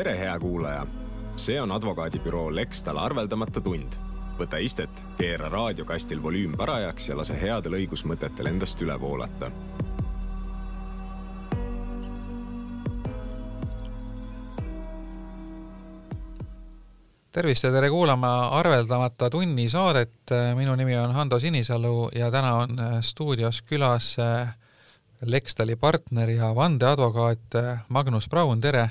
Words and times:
tere, 0.00 0.18
hea 0.18 0.38
kuulaja! 0.40 0.86
see 1.36 1.60
on 1.60 1.72
advokaadibüroo 1.72 2.54
Lextal 2.56 2.96
arveldamata 2.96 3.60
tund. 3.60 3.98
võta 4.38 4.56
istet, 4.56 5.02
keera 5.18 5.48
raadiokastil 5.52 6.22
volüüm 6.22 6.54
parajaks 6.56 7.08
ja 7.10 7.16
lase 7.18 7.36
headel 7.36 7.76
õigusmõtetel 7.76 8.48
endast 8.48 8.80
üle 8.80 8.96
voolata 9.00 9.50
tervist 17.32 17.68
ja 17.68 17.72
tere 17.76 17.92
kuulama 17.92 18.32
arveldamata 18.56 19.28
tunni 19.30 19.68
saadet. 19.68 20.32
minu 20.56 20.78
nimi 20.80 20.96
on 20.96 21.12
Hando 21.12 21.38
Sinisalu 21.38 22.08
ja 22.14 22.30
täna 22.30 22.54
on 22.62 22.80
stuudios 23.02 23.60
külas 23.62 24.16
Lextali 25.20 25.76
partner 25.76 26.30
ja 26.30 26.54
vandeadvokaat 26.54 27.60
Magnus 27.88 28.28
Braun, 28.28 28.60
tere! 28.60 28.88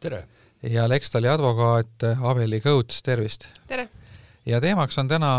Tere! 0.00 0.24
ja 0.62 0.88
Lextali 0.88 1.28
advokaat 1.28 2.06
Aveli 2.22 2.60
Kõuts, 2.64 3.02
tervist! 3.04 3.48
tere! 3.68 3.88
ja 4.46 4.60
teemaks 4.60 4.98
on 4.98 5.08
täna 5.08 5.32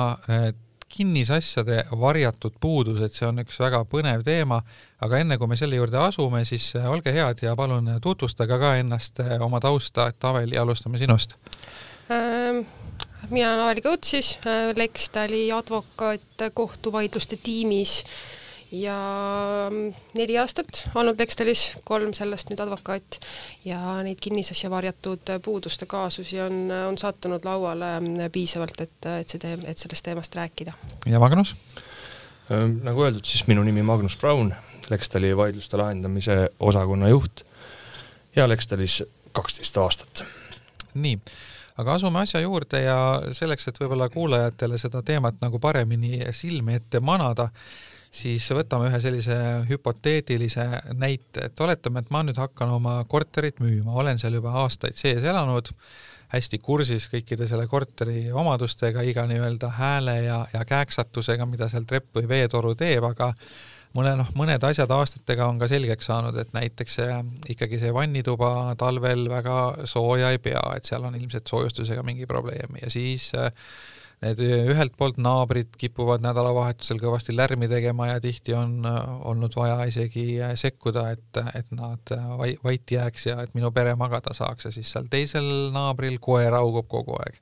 kinnisasjade 0.88 1.84
varjatud 2.00 2.56
puudused, 2.64 3.12
see 3.12 3.28
on 3.28 3.44
üks 3.44 3.60
väga 3.60 3.84
põnev 3.92 4.24
teema, 4.24 4.62
aga 5.04 5.20
enne 5.20 5.38
kui 5.38 5.50
me 5.52 5.58
selle 5.60 5.76
juurde 5.76 6.00
asume, 6.00 6.46
siis 6.48 6.70
olge 6.80 7.12
head 7.14 7.44
ja 7.44 7.56
palun 7.60 7.98
tutvustage 8.02 8.60
ka 8.60 8.78
ennast, 8.80 9.20
oma 9.44 9.60
tausta, 9.64 10.08
et 10.08 10.32
Aveli, 10.32 10.58
alustame 10.58 11.02
sinust 11.02 11.36
Ähm, 12.08 12.62
mina 13.30 13.50
olen 13.52 13.66
Aveli 13.66 13.84
Kõuts 13.84 14.14
siis, 14.16 14.28
Lextali 14.80 15.50
advokaat 15.52 16.46
kohtuvaidluste 16.56 17.36
tiimis 17.44 17.98
ja 18.72 18.98
mm, 19.72 19.94
neli 20.18 20.38
aastat 20.38 20.84
olnud 20.96 21.20
Lextalis, 21.20 21.72
kolm 21.88 22.14
sellest 22.18 22.52
nüüd 22.52 22.62
advokaat 22.64 23.20
ja 23.66 23.80
neid 24.04 24.20
kinnisasja 24.24 24.70
varjatud 24.72 25.32
puuduste 25.46 25.88
kaasusi 25.90 26.42
on, 26.44 26.66
on 26.90 26.98
sattunud 27.00 27.46
lauale 27.48 27.94
mm, 28.00 28.32
piisavalt, 28.32 28.82
et, 28.84 29.10
et 29.22 29.30
see 29.36 29.42
teem-, 29.44 29.66
et 29.68 29.80
sellest 29.80 30.06
teemast 30.08 30.36
rääkida. 30.36 30.76
ja 31.06 31.20
Magnus? 31.24 31.56
nagu 32.48 33.04
öeldud, 33.04 33.26
siis 33.28 33.44
minu 33.48 33.64
nimi 33.68 33.84
Magnus 33.84 34.16
Braun, 34.18 34.54
Lextali 34.90 35.34
vaidluste 35.36 35.78
lahendamise 35.78 36.46
osakonna 36.64 37.10
juht 37.12 37.44
ja 38.36 38.48
Lextalis 38.48 39.02
kaksteist 39.36 39.78
aastat. 39.78 40.24
nii 40.94 41.20
aga 41.78 41.94
asume 41.94 42.24
asja 42.24 42.42
juurde 42.42 42.82
ja 42.82 42.98
selleks, 43.36 43.68
et 43.70 43.80
võib-olla 43.82 44.10
kuulajatele 44.10 44.80
seda 44.82 45.04
teemat 45.06 45.38
nagu 45.44 45.60
paremini 45.62 46.24
silme 46.34 46.80
ette 46.80 47.00
manada, 47.00 47.50
siis 48.14 48.46
võtame 48.56 48.90
ühe 48.90 49.00
sellise 49.04 49.38
hüpoteetilise 49.70 50.68
näite, 50.98 51.48
et 51.50 51.64
oletame, 51.64 52.04
et 52.04 52.12
ma 52.14 52.24
nüüd 52.26 52.40
hakkan 52.40 52.72
oma 52.78 53.00
korterit 53.10 53.62
müüma, 53.64 53.96
olen 54.02 54.20
seal 54.22 54.38
juba 54.40 54.56
aastaid 54.64 54.98
sees 54.98 55.24
elanud, 55.24 55.72
hästi 56.34 56.60
kursis 56.60 57.08
kõikide 57.12 57.48
selle 57.48 57.68
korteri 57.72 58.28
omadustega, 58.36 59.06
iga 59.08 59.24
nii-öelda 59.30 59.72
hääle 59.78 60.20
ja, 60.26 60.42
ja 60.54 60.66
kääksatusega, 60.68 61.48
mida 61.48 61.70
seal 61.72 61.88
trepp 61.88 62.18
või 62.18 62.28
veetoru 62.28 62.76
teeb, 62.76 63.06
aga 63.08 63.32
mulle 63.96 64.14
noh, 64.20 64.30
mõned 64.38 64.64
asjad 64.68 64.92
aastatega 64.92 65.48
on 65.48 65.62
ka 65.62 65.70
selgeks 65.72 66.10
saanud, 66.10 66.36
et 66.42 66.52
näiteks 66.56 66.98
see, 67.00 67.20
ikkagi 67.54 67.80
see 67.82 67.94
vannituba 67.96 68.76
talvel 68.80 69.28
väga 69.32 69.88
sooja 69.90 70.34
ei 70.36 70.42
pea, 70.44 70.64
et 70.76 70.90
seal 70.90 71.08
on 71.08 71.16
ilmselt 71.18 71.48
soojustusega 71.48 72.04
mingi 72.06 72.28
probleem. 72.30 72.76
Ja 72.82 72.92
siis 72.94 73.32
äh, 73.38 73.52
need 74.26 74.42
ühelt 74.42 74.96
poolt 74.98 75.20
naabrid 75.22 75.76
kipuvad 75.78 76.24
nädalavahetusel 76.26 77.02
kõvasti 77.02 77.36
lärmi 77.36 77.70
tegema 77.70 78.10
ja 78.10 78.22
tihti 78.24 78.56
on 78.58 78.80
äh, 78.88 79.00
olnud 79.30 79.56
vaja 79.58 79.80
isegi 79.90 80.28
äh, 80.42 80.56
sekkuda, 80.58 81.10
et, 81.14 81.42
et 81.54 81.70
nad 81.76 82.16
vait 82.64 82.96
jääks 82.98 83.30
ja 83.30 83.42
et 83.44 83.54
minu 83.58 83.72
pere 83.76 83.96
magada 84.00 84.34
saaks 84.38 84.70
ja 84.70 84.74
siis 84.74 84.92
seal 84.94 85.10
teisel 85.12 85.70
naabril 85.76 86.18
koer 86.24 86.58
haugub 86.58 86.90
kogu 86.92 87.20
aeg 87.22 87.42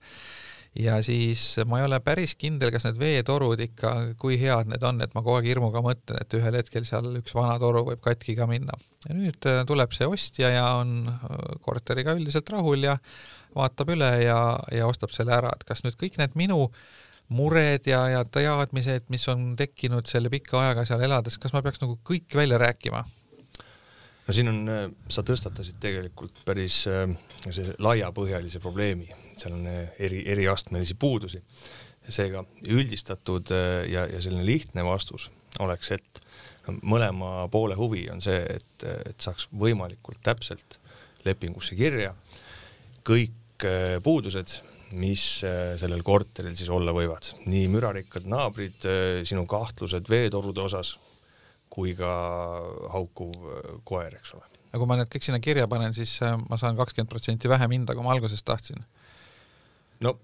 ja 0.80 0.98
siis 1.04 1.44
ma 1.68 1.80
ei 1.80 1.86
ole 1.88 2.00
päris 2.04 2.36
kindel, 2.40 2.72
kas 2.74 2.88
need 2.88 3.00
veetorud 3.00 3.62
ikka, 3.64 3.94
kui 4.20 4.38
head 4.42 4.70
need 4.72 4.84
on, 4.88 5.00
et 5.06 5.14
ma 5.16 5.24
kogu 5.24 5.40
aeg 5.40 5.48
hirmuga 5.50 5.82
mõtlen, 5.86 6.20
et 6.20 6.36
ühel 6.38 6.60
hetkel 6.60 6.88
seal 6.88 7.08
üks 7.22 7.36
vana 7.38 7.56
toru 7.62 7.86
võib 7.92 8.04
katki 8.04 8.36
ka 8.38 8.48
minna. 8.50 8.76
ja 9.08 9.16
nüüd 9.16 9.50
äh, 9.50 9.64
tuleb 9.68 9.96
see 9.96 10.10
ostja 10.10 10.52
ja 10.52 10.68
on 10.82 11.10
äh, 11.12 11.40
korteriga 11.66 12.16
üldiselt 12.18 12.50
rahul 12.52 12.84
ja 12.84 12.98
vaatab 13.56 13.94
üle 13.96 14.12
ja, 14.26 14.40
ja 14.76 14.88
ostab 14.88 15.16
selle 15.16 15.36
ära, 15.38 15.54
et 15.56 15.64
kas 15.68 15.86
nüüd 15.86 15.98
kõik 16.02 16.20
need 16.20 16.36
minu 16.36 16.68
mured 17.32 17.88
ja, 17.90 18.04
ja 18.12 18.26
teadmised, 18.28 19.08
mis 19.10 19.24
on 19.32 19.54
tekkinud 19.58 20.10
selle 20.10 20.30
pika 20.30 20.60
ajaga 20.62 20.86
seal 20.86 21.06
elades, 21.08 21.40
kas 21.42 21.56
ma 21.56 21.64
peaks 21.66 21.82
nagu 21.82 21.98
kõik 22.06 22.36
välja 22.38 22.60
rääkima? 22.62 23.06
No 24.28 24.34
siin 24.34 24.50
on, 24.52 24.64
äh, 24.70 24.88
sa 25.10 25.24
tõstatasid 25.26 25.80
tegelikult 25.82 26.44
päris 26.46 26.84
laiapõhjalise 27.78 28.60
probleemi 28.64 29.12
seal 29.40 29.56
on 29.56 29.68
eh, 29.70 29.96
eri, 30.08 30.24
eriastmelisi 30.32 30.98
puudusi. 31.00 31.44
seega 32.06 32.44
üldistatud 32.70 33.50
ja, 33.90 34.04
ja 34.06 34.20
selline 34.22 34.44
lihtne 34.46 34.84
vastus 34.86 35.32
oleks, 35.60 35.90
et 35.96 36.20
mõlema 36.86 37.48
poole 37.50 37.74
huvi 37.80 38.04
on 38.14 38.22
see, 38.22 38.44
et, 38.46 38.86
et 39.10 39.26
saaks 39.26 39.48
võimalikult 39.50 40.22
täpselt 40.22 40.78
lepingusse 41.26 41.74
kirja 41.74 42.14
kõik 43.10 43.66
puudused, 44.06 44.54
mis 45.02 45.24
sellel 45.82 46.04
korteril 46.06 46.54
siis 46.54 46.70
olla 46.70 46.94
võivad, 46.94 47.32
nii 47.50 47.66
mürarikkad 47.74 48.30
naabrid, 48.30 48.86
sinu 49.26 49.48
kahtlused 49.50 50.06
veetorude 50.12 50.62
osas 50.62 50.94
kui 51.76 51.96
ka 51.98 52.12
haukuv 52.94 53.82
koer, 53.88 54.16
eks 54.20 54.36
ole. 54.38 54.46
ja 54.72 54.80
kui 54.80 54.88
ma 54.88 55.00
need 55.00 55.12
kõik 55.12 55.28
sinna 55.28 55.42
kirja 55.44 55.68
panen, 55.72 55.96
siis 55.98 56.18
ma 56.50 56.60
saan 56.62 56.78
kakskümmend 56.80 57.12
protsenti 57.12 57.52
vähem 57.52 57.76
hinda, 57.78 57.96
kui 57.96 58.06
ma 58.06 58.16
alguses 58.16 58.44
tahtsin 58.48 58.86
no 60.04 60.16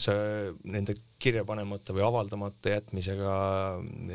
see 0.00 0.50
nende 0.70 0.96
kirja 1.22 1.44
panemata 1.46 1.94
või 1.94 2.04
avaldamata 2.06 2.74
jätmisega 2.74 3.34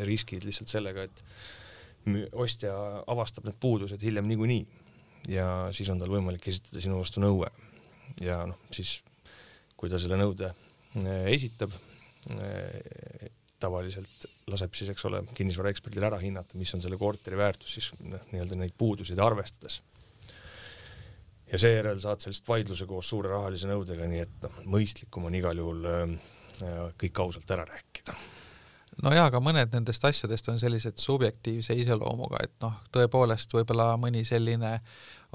riskid 0.08 0.48
lihtsalt 0.48 0.72
sellega, 0.72 1.06
et 1.06 2.34
ostja 2.36 2.74
avastab 3.10 3.48
need 3.48 3.58
puudused 3.62 4.02
hiljem 4.06 4.28
niikuinii 4.30 4.66
ja 5.32 5.48
siis 5.74 5.90
on 5.90 6.02
tal 6.02 6.12
võimalik 6.12 6.48
esitada 6.52 6.82
sinu 6.84 7.00
vastu 7.00 7.24
nõue. 7.24 7.50
ja 8.22 8.44
noh, 8.50 8.60
siis 8.72 9.00
kui 9.76 9.90
ta 9.90 10.00
selle 10.00 10.20
nõude 10.20 10.52
esitab, 11.32 11.74
tavaliselt 13.66 14.30
laseb 14.52 14.78
siis, 14.78 14.94
eks 14.94 15.06
ole, 15.10 15.24
kinnisvaraeksperdil 15.36 16.06
ära 16.08 16.22
hinnata, 16.22 16.58
mis 16.60 16.74
on 16.78 16.84
selle 16.84 17.00
korteri 17.02 17.40
väärtus 17.40 17.78
siis 17.80 17.92
noh, 18.00 18.22
nii-öelda 18.32 18.60
neid 18.62 18.78
puuduseid 18.78 19.20
arvestades. 19.22 19.82
Ja 21.52 21.60
seejärel 21.62 22.00
saad 22.02 22.24
sellest 22.24 22.48
vaidluse 22.48 22.88
koos 22.90 23.10
suure 23.10 23.30
rahalise 23.34 23.70
nõudega, 23.70 24.08
nii 24.10 24.24
et 24.24 24.40
noh, 24.46 24.64
mõistlikum 24.78 25.28
on 25.30 25.38
igal 25.38 25.62
juhul 25.62 25.86
äh, 25.90 26.16
kõik 27.02 27.22
ausalt 27.26 27.52
ära 27.54 27.68
rääkida. 27.70 28.16
No 29.04 29.12
jaa, 29.12 29.28
aga 29.28 29.42
mõned 29.44 29.74
nendest 29.76 30.06
asjadest 30.08 30.48
on 30.52 30.60
sellised 30.60 31.02
subjektiivse 31.02 31.76
iseloomuga, 31.76 32.40
et 32.46 32.54
noh, 32.64 32.78
tõepoolest 32.96 33.52
võib-olla 33.52 33.90
mõni 34.00 34.24
selline 34.28 34.78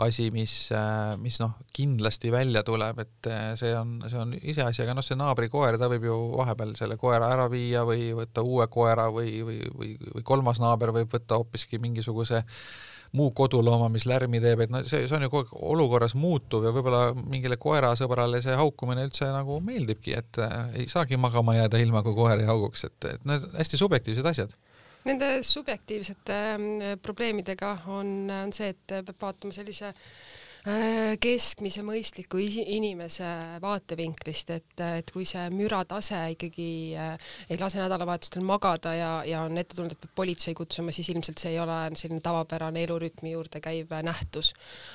asi, 0.04 0.30
mis, 0.34 0.54
äh, 0.76 1.14
mis 1.20 1.40
noh, 1.42 1.56
kindlasti 1.76 2.32
välja 2.32 2.62
tuleb, 2.66 3.00
et 3.04 3.30
äh, 3.30 3.50
see 3.60 3.72
on, 3.76 3.98
see 4.08 4.20
on 4.20 4.34
iseasi, 4.40 4.84
aga 4.84 4.94
noh, 4.96 5.06
see 5.06 5.18
naabrikoer, 5.20 5.78
ta 5.80 5.90
võib 5.92 6.06
ju 6.08 6.18
vahepeal 6.40 6.76
selle 6.78 6.98
koera 7.00 7.30
ära 7.34 7.48
viia 7.52 7.84
või 7.88 8.10
võtta 8.16 8.44
uue 8.46 8.68
koera 8.72 9.08
või, 9.14 9.40
või, 9.46 9.60
või, 9.76 9.96
või 10.14 10.24
kolmas 10.26 10.62
naaber 10.62 10.94
võib 10.96 11.12
võtta 11.12 11.40
hoopiski 11.40 11.80
mingisuguse 11.82 12.44
muu 13.16 13.32
kodulooma, 13.34 13.88
mis 13.90 14.06
lärmi 14.06 14.38
teeb, 14.42 14.64
et 14.64 14.70
no 14.70 14.84
see, 14.86 15.02
see 15.08 15.16
on 15.16 15.26
ju 15.26 15.30
kogu 15.32 15.48
aeg 15.48 15.70
olukorras 15.72 16.14
muutuv 16.14 16.68
ja 16.68 16.74
võib-olla 16.74 17.10
mingile 17.18 17.58
koerasõbrale 17.58 18.38
see 18.44 18.54
haukumine 18.58 19.08
üldse 19.08 19.32
nagu 19.34 19.58
meeldibki, 19.66 20.14
et 20.20 20.38
äh, 20.42 20.58
ei 20.82 20.90
saagi 20.90 21.18
magama 21.18 21.56
jääda 21.58 21.80
ilma, 21.82 22.04
kui 22.06 22.14
koer 22.14 22.38
ei 22.38 22.50
hauguks, 22.50 22.86
et, 22.86 23.08
et 23.16 23.26
need 23.26 23.48
hästi 23.58 23.80
subjektiivsed 23.80 24.30
asjad 24.30 24.54
Nende 25.04 25.42
subjektiivsete 25.46 26.34
äh, 26.34 26.96
probleemidega 27.02 27.78
on, 27.88 28.30
on 28.30 28.52
see, 28.52 28.74
et 28.74 28.86
peab 28.90 29.16
vaatama 29.20 29.56
sellise 29.56 29.92
Äh, 29.92 30.39
keskmise 31.20 31.80
mõistliku 31.84 32.40
inimese 32.40 33.28
vaatevinklist, 33.62 34.50
et, 34.52 34.82
et 34.98 35.12
kui 35.12 35.24
see 35.28 35.46
müratase 35.54 36.18
ikkagi 36.34 36.68
äh, 37.00 37.30
ei 37.48 37.58
lase 37.60 37.80
nädalavahetustel 37.80 38.44
magada 38.44 38.92
ja, 38.94 39.10
ja 39.24 39.44
on 39.48 39.56
ette 39.60 39.78
tulnud, 39.78 39.94
et 39.96 40.02
peab 40.02 40.12
politsei 40.20 40.54
kutsuma, 40.58 40.92
siis 40.92 41.08
ilmselt 41.14 41.40
see 41.40 41.54
ei 41.54 41.60
ole 41.62 41.78
selline 41.96 42.20
tavapärane 42.24 42.84
elurütmi 42.84 43.32
juurde 43.32 43.62
käiv 43.64 43.94
nähtus. 44.04 44.52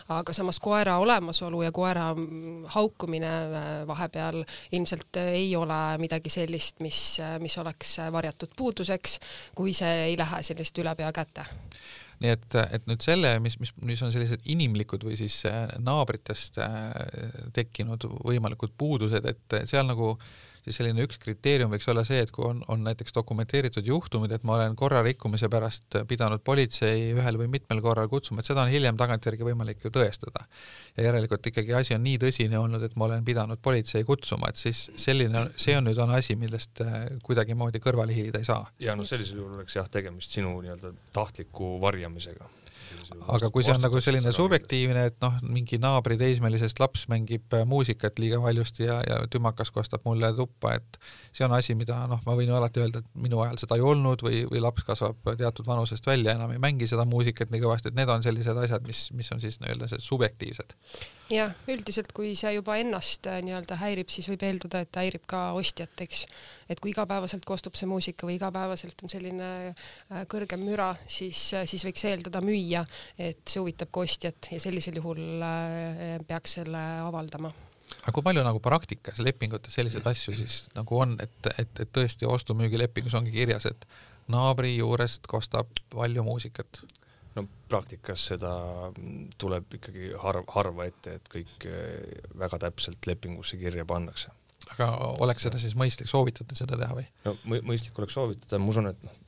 aga 0.10 0.34
samas 0.34 0.60
koera 0.60 1.00
olemasolu 1.02 1.64
ja 1.66 1.72
koera 1.72 2.12
mm, 2.14 2.70
haukumine 2.78 3.34
äh, 3.34 3.70
vahepeal 3.88 4.44
ilmselt 4.72 5.22
ei 5.26 5.56
ole 5.56 5.82
midagi 5.98 6.30
sellist, 6.30 6.80
mis, 6.80 7.18
mis 7.40 7.58
oleks 7.58 7.98
varjatud 8.12 8.54
puuduseks, 8.58 9.20
kui 9.56 9.74
see 9.74 10.12
ei 10.12 10.18
lähe 10.18 10.44
sellist 10.44 10.78
ülepea 10.78 11.12
kätte 11.16 11.50
nii 12.24 12.32
et, 12.32 12.58
et 12.78 12.88
nüüd 12.90 13.04
selle, 13.04 13.36
mis, 13.44 13.58
mis, 13.60 13.74
mis 13.84 14.02
on 14.06 14.14
sellised 14.14 14.46
inimlikud 14.52 15.04
või 15.08 15.18
siis 15.20 15.42
äh, 15.50 15.66
naabritest 15.84 16.60
äh, 16.64 16.90
tekkinud 17.56 18.08
võimalikud 18.24 18.76
puudused, 18.78 19.28
et 19.32 19.58
seal 19.70 19.88
nagu 19.90 20.16
siis 20.66 20.80
selline 20.80 21.06
üks 21.06 21.20
kriteerium 21.22 21.70
võiks 21.74 21.86
olla 21.92 22.02
see, 22.08 22.24
et 22.26 22.32
kui 22.34 22.46
on, 22.48 22.64
on 22.72 22.82
näiteks 22.88 23.14
dokumenteeritud 23.16 23.86
juhtumid, 23.86 24.34
et 24.34 24.46
ma 24.48 24.58
olen 24.58 24.76
korra 24.80 25.04
rikkumise 25.06 25.50
pärast 25.54 26.00
pidanud 26.10 26.42
politsei 26.46 27.12
ühel 27.14 27.38
või 27.42 27.52
mitmel 27.58 27.84
korral 27.86 28.10
kutsuma, 28.10 28.42
et 28.42 28.50
seda 28.50 28.66
on 28.66 28.74
hiljem 28.74 28.98
tagantjärgi 28.98 29.46
võimalik 29.46 29.86
ju 29.86 29.94
tõestada. 29.94 30.48
ja 30.98 31.08
järelikult 31.10 31.52
ikkagi 31.52 31.74
asi 31.78 31.96
on 31.96 32.04
nii 32.06 32.18
tõsine 32.26 32.58
olnud, 32.58 32.84
et 32.84 32.98
ma 32.98 33.06
olen 33.10 33.26
pidanud 33.26 33.62
politsei 33.62 34.04
kutsuma, 34.08 34.50
et 34.50 34.60
siis 34.60 34.90
selline, 34.98 35.48
see 35.62 35.78
on 35.78 35.86
nüüd 35.90 36.02
on 36.02 36.16
asi, 36.18 36.36
millest 36.40 36.82
äh, 36.82 37.06
kuidagimoodi 37.24 37.84
kõrvale 37.84 38.16
hiilida 38.16 38.42
ei 38.42 38.50
saa. 38.50 38.66
ja 38.80 38.98
noh, 38.98 39.06
sellisel 39.06 39.42
juhul 39.44 39.60
oleks 39.60 39.78
jah, 39.78 39.90
tegemist 39.92 40.34
sinu 40.34 40.58
nii-öelda 40.66 40.96
tahtliku 41.14 41.76
varjamisega 41.82 42.50
aga 43.32 43.50
kui 43.54 43.64
see 43.66 43.74
on 43.74 43.82
nagu 43.84 44.00
selline 44.04 44.32
subjektiivne, 44.36 45.06
et 45.10 45.18
noh, 45.24 45.38
mingi 45.44 45.80
naabri 45.82 46.18
teismelisest 46.20 46.80
laps 46.82 47.06
mängib 47.12 47.54
äh, 47.58 47.66
muusikat 47.70 48.20
liiga 48.22 48.40
valjusti 48.44 48.88
ja, 48.88 49.00
ja 49.08 49.20
tümakas 49.32 49.72
kostab 49.76 50.06
mulle 50.08 50.32
tuppa, 50.38 50.76
et 50.80 51.00
see 51.36 51.46
on 51.48 51.56
asi, 51.58 51.76
mida 51.78 51.98
noh, 52.12 52.22
ma 52.28 52.38
võin 52.38 52.52
ju 52.52 52.58
alati 52.58 52.84
öelda, 52.84 53.02
et 53.02 53.22
minu 53.28 53.42
ajal 53.44 53.60
seda 53.62 53.80
ei 53.80 53.86
olnud 53.86 54.26
või, 54.26 54.44
või 54.52 54.64
laps 54.64 54.86
kasvab 54.88 55.34
teatud 55.40 55.68
vanusest 55.68 56.08
välja, 56.08 56.36
enam 56.38 56.54
ei 56.56 56.62
mängi 56.62 56.90
seda 56.90 57.08
muusikat 57.10 57.54
nii 57.54 57.64
kõvasti, 57.64 57.92
et 57.92 58.00
need 58.00 58.12
on 58.12 58.26
sellised 58.26 58.64
asjad, 58.66 58.86
mis, 58.88 59.08
mis 59.18 59.32
on 59.36 59.44
siis 59.44 59.60
nii-öelda 59.64 59.90
subjektiivsed. 59.96 60.76
Jah, 61.34 61.56
üldiselt 61.72 62.12
kui 62.14 62.36
see 62.38 62.52
juba 62.54 62.76
ennast 62.78 63.26
äh, 63.30 63.40
nii-öelda 63.46 63.80
häirib, 63.82 64.12
siis 64.14 64.28
võib 64.30 64.44
eeldada, 64.46 64.84
et 64.86 65.02
häirib 65.02 65.26
ka 65.30 65.48
ostjat, 65.58 65.98
eks. 66.06 66.26
et 66.70 66.82
kui 66.82 66.94
igapäevaselt 66.94 67.46
kostub 67.48 67.74
see 67.78 67.90
muusika 67.90 68.30
või 68.30 68.38
igapäevaselt 68.38 69.02
on 69.02 69.10
selline 69.10 69.50
äh, 69.72 70.26
kõrgem 70.30 70.62
müra, 70.62 70.92
siis, 71.10 71.48
siis 71.66 71.86
võiks 71.88 72.06
eeldada 72.06 72.44
müüa, 72.86 73.30
et 73.32 73.44
see 73.50 73.62
huvitab 73.64 73.92
ka 73.94 74.06
ostjat 74.06 74.52
ja 74.56 74.62
sellisel 74.64 75.00
juhul 75.02 75.22
peaks 76.28 76.60
selle 76.60 76.84
avaldama 77.06 77.54
aga 78.02 78.14
kui 78.16 78.26
palju 78.26 78.44
nagu 78.46 78.62
praktikas 78.64 79.22
lepingutes 79.22 79.76
selliseid 79.78 80.06
asju 80.10 80.34
siis 80.38 80.60
nagu 80.78 81.00
on, 81.02 81.16
et, 81.22 81.50
et, 81.62 81.82
et 81.84 81.92
tõesti 81.94 82.28
ostu-müügilepingus 82.30 83.16
ongi 83.18 83.34
kirjas, 83.36 83.68
et 83.70 83.86
naabri 84.32 84.76
juurest 84.78 85.30
kostab 85.30 85.70
palju 85.94 86.26
muusikat? 86.26 86.82
no 87.36 87.44
praktikas 87.70 88.30
seda 88.32 88.54
tuleb 89.42 89.78
ikkagi 89.78 90.14
harv, 90.22 90.48
harva 90.56 90.88
ette, 90.88 91.18
et 91.20 91.30
kõik 91.32 91.68
eh, 91.68 92.24
väga 92.40 92.62
täpselt 92.68 93.10
lepingusse 93.10 93.60
kirja 93.62 93.86
pannakse. 93.88 94.32
aga 94.74 94.90
oleks 95.22 95.46
seda 95.46 95.62
siis 95.62 95.76
mõistlik, 95.78 96.10
soovitate 96.10 96.58
seda 96.58 96.80
teha 96.80 96.98
või? 96.98 97.06
no 97.28 97.36
mõistlik 97.68 97.98
oleks 98.00 98.18
soovitada, 98.18 98.62
ma 98.62 98.72
usun, 98.72 98.90
et 98.94 99.04
noh, 99.06 99.20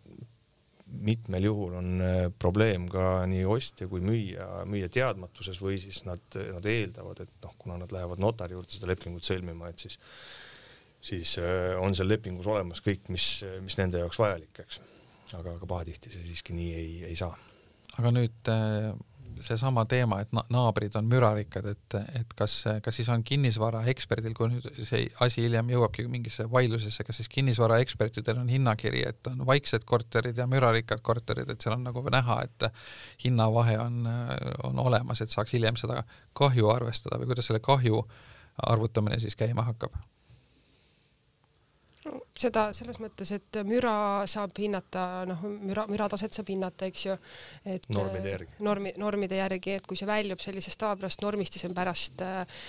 mitmel 0.88 1.48
juhul 1.50 1.78
on 1.80 2.04
eh, 2.04 2.20
probleem 2.40 2.88
ka 2.92 3.26
nii 3.30 3.46
ostja 3.48 3.90
kui 3.92 4.04
müüja, 4.04 4.48
müüja 4.70 4.90
teadmatuses 4.94 5.60
või 5.62 5.80
siis 5.82 6.04
nad, 6.08 6.24
nad 6.36 6.70
eeldavad, 6.72 7.24
et 7.26 7.34
noh, 7.44 7.56
kuna 7.60 7.80
nad 7.82 7.92
lähevad 7.94 8.22
notari 8.24 8.56
juurde 8.56 8.72
seda 8.74 8.92
lepingut 8.92 9.28
sõlmima, 9.28 9.72
et 9.72 9.88
siis 9.88 10.00
siis 11.08 11.38
eh, 11.40 11.76
on 11.80 11.96
seal 11.96 12.10
lepingus 12.10 12.48
olemas 12.50 12.82
kõik, 12.84 13.12
mis, 13.14 13.28
mis 13.64 13.78
nende 13.80 14.02
jaoks 14.02 14.18
vajalik, 14.20 14.64
eks. 14.64 14.82
aga, 15.38 15.54
aga 15.54 15.70
pahatihti 15.70 16.12
see 16.12 16.26
siiski 16.32 16.56
nii 16.58 16.74
ei, 16.76 16.96
ei 17.12 17.20
saa 17.20 17.36
aga 17.98 18.14
nüüd 18.14 18.52
äh, 18.52 18.92
seesama 19.46 19.86
teema, 19.90 20.20
et 20.24 20.34
naabrid 20.54 20.96
on 21.00 21.08
mürarikkad, 21.10 21.66
et, 21.72 21.98
et 22.20 22.34
kas, 22.38 22.56
kas 22.84 23.00
siis 23.00 23.10
on 23.14 23.24
kinnisvaraeksperdil, 23.28 24.34
kui 24.38 24.50
nüüd 24.52 24.68
see 24.88 25.06
asi 25.24 25.46
hiljem 25.46 25.72
jõuabki 25.74 26.08
mingisse 26.12 26.48
vaidlusesse, 26.52 27.06
kas 27.08 27.22
siis 27.22 27.32
kinnisvaraekspertidel 27.36 28.42
on 28.42 28.50
hinnakiri, 28.52 29.04
et 29.10 29.32
on 29.32 29.46
vaiksed 29.48 29.86
korterid 29.90 30.38
ja 30.38 30.48
mürarikkad 30.50 31.04
korterid, 31.06 31.50
et 31.54 31.64
seal 31.64 31.78
on 31.78 31.88
nagu 31.90 32.04
näha, 32.14 32.42
et 32.48 32.70
hinnavahe 33.24 33.80
on, 33.84 34.04
on 34.68 34.86
olemas, 34.88 35.22
et 35.22 35.34
saaks 35.34 35.56
hiljem 35.58 35.80
seda 35.80 36.04
kahju 36.38 36.70
arvestada 36.74 37.20
või 37.22 37.34
kuidas 37.34 37.50
selle 37.52 37.64
kahju 37.64 38.04
arvutamine 38.68 39.20
siis 39.22 39.38
käima 39.38 39.68
hakkab? 39.68 39.96
Seda 42.38 42.68
selles 42.76 43.00
mõttes, 43.02 43.32
et 43.36 43.60
müra 43.68 44.26
saab 44.30 44.58
hinnata, 44.60 45.04
noh, 45.30 45.44
müra, 45.48 45.86
mürataset 45.90 46.36
saab 46.36 46.50
hinnata, 46.52 46.90
eks 46.90 47.06
ju, 47.08 47.16
et 47.68 47.88
normide 47.94 48.34
järgi, 48.34 48.58
normi, 48.66 48.94
normide 49.02 49.40
järgi, 49.40 49.78
et 49.78 49.88
kui 49.88 50.00
see 50.00 50.10
väljub 50.10 50.42
sellisest 50.44 50.80
tavapärast 50.82 51.24
normist 51.26 51.58
ja 51.58 51.64
see 51.64 51.72
on 51.72 51.78
pärast 51.78 52.24
äh, 52.26 52.60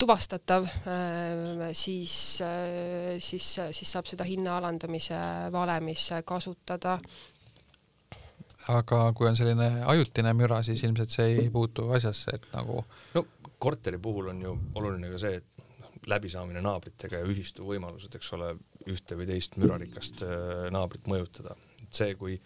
tuvastatav 0.00 0.68
äh,, 0.68 1.70
siis 1.76 2.42
äh,, 2.44 3.16
siis, 3.22 3.54
siis 3.76 3.96
saab 3.96 4.10
seda 4.10 4.26
hinna 4.28 4.58
alandamise 4.60 5.18
valemis 5.52 6.08
kasutada. 6.24 6.98
aga 8.68 9.02
kui 9.14 9.28
on 9.28 9.36
selline 9.38 9.84
ajutine 9.86 10.32
müra, 10.34 10.62
siis 10.66 10.82
ilmselt 10.84 11.12
see 11.12 11.36
ei 11.36 11.50
puutu 11.50 11.90
asjasse, 11.94 12.34
et 12.34 12.48
nagu 12.54 12.82
no 13.14 13.26
korteri 13.58 13.98
puhul 13.98 14.32
on 14.34 14.42
ju 14.42 14.56
oluline 14.74 15.10
ka 15.12 15.20
see, 15.22 15.38
et 15.40 15.56
läbisaamine 16.06 16.62
naabritega 16.62 17.20
ja 17.20 17.28
ühistu 17.28 17.66
võimalused, 17.66 18.14
eks 18.18 18.32
ole, 18.36 18.52
ühte 18.90 19.18
või 19.18 19.28
teist 19.30 19.56
mürarikast 19.60 20.22
äh, 20.26 20.68
naabrit 20.74 21.08
mõjutada. 21.10 21.56
see, 21.90 22.14
kui 22.18 22.36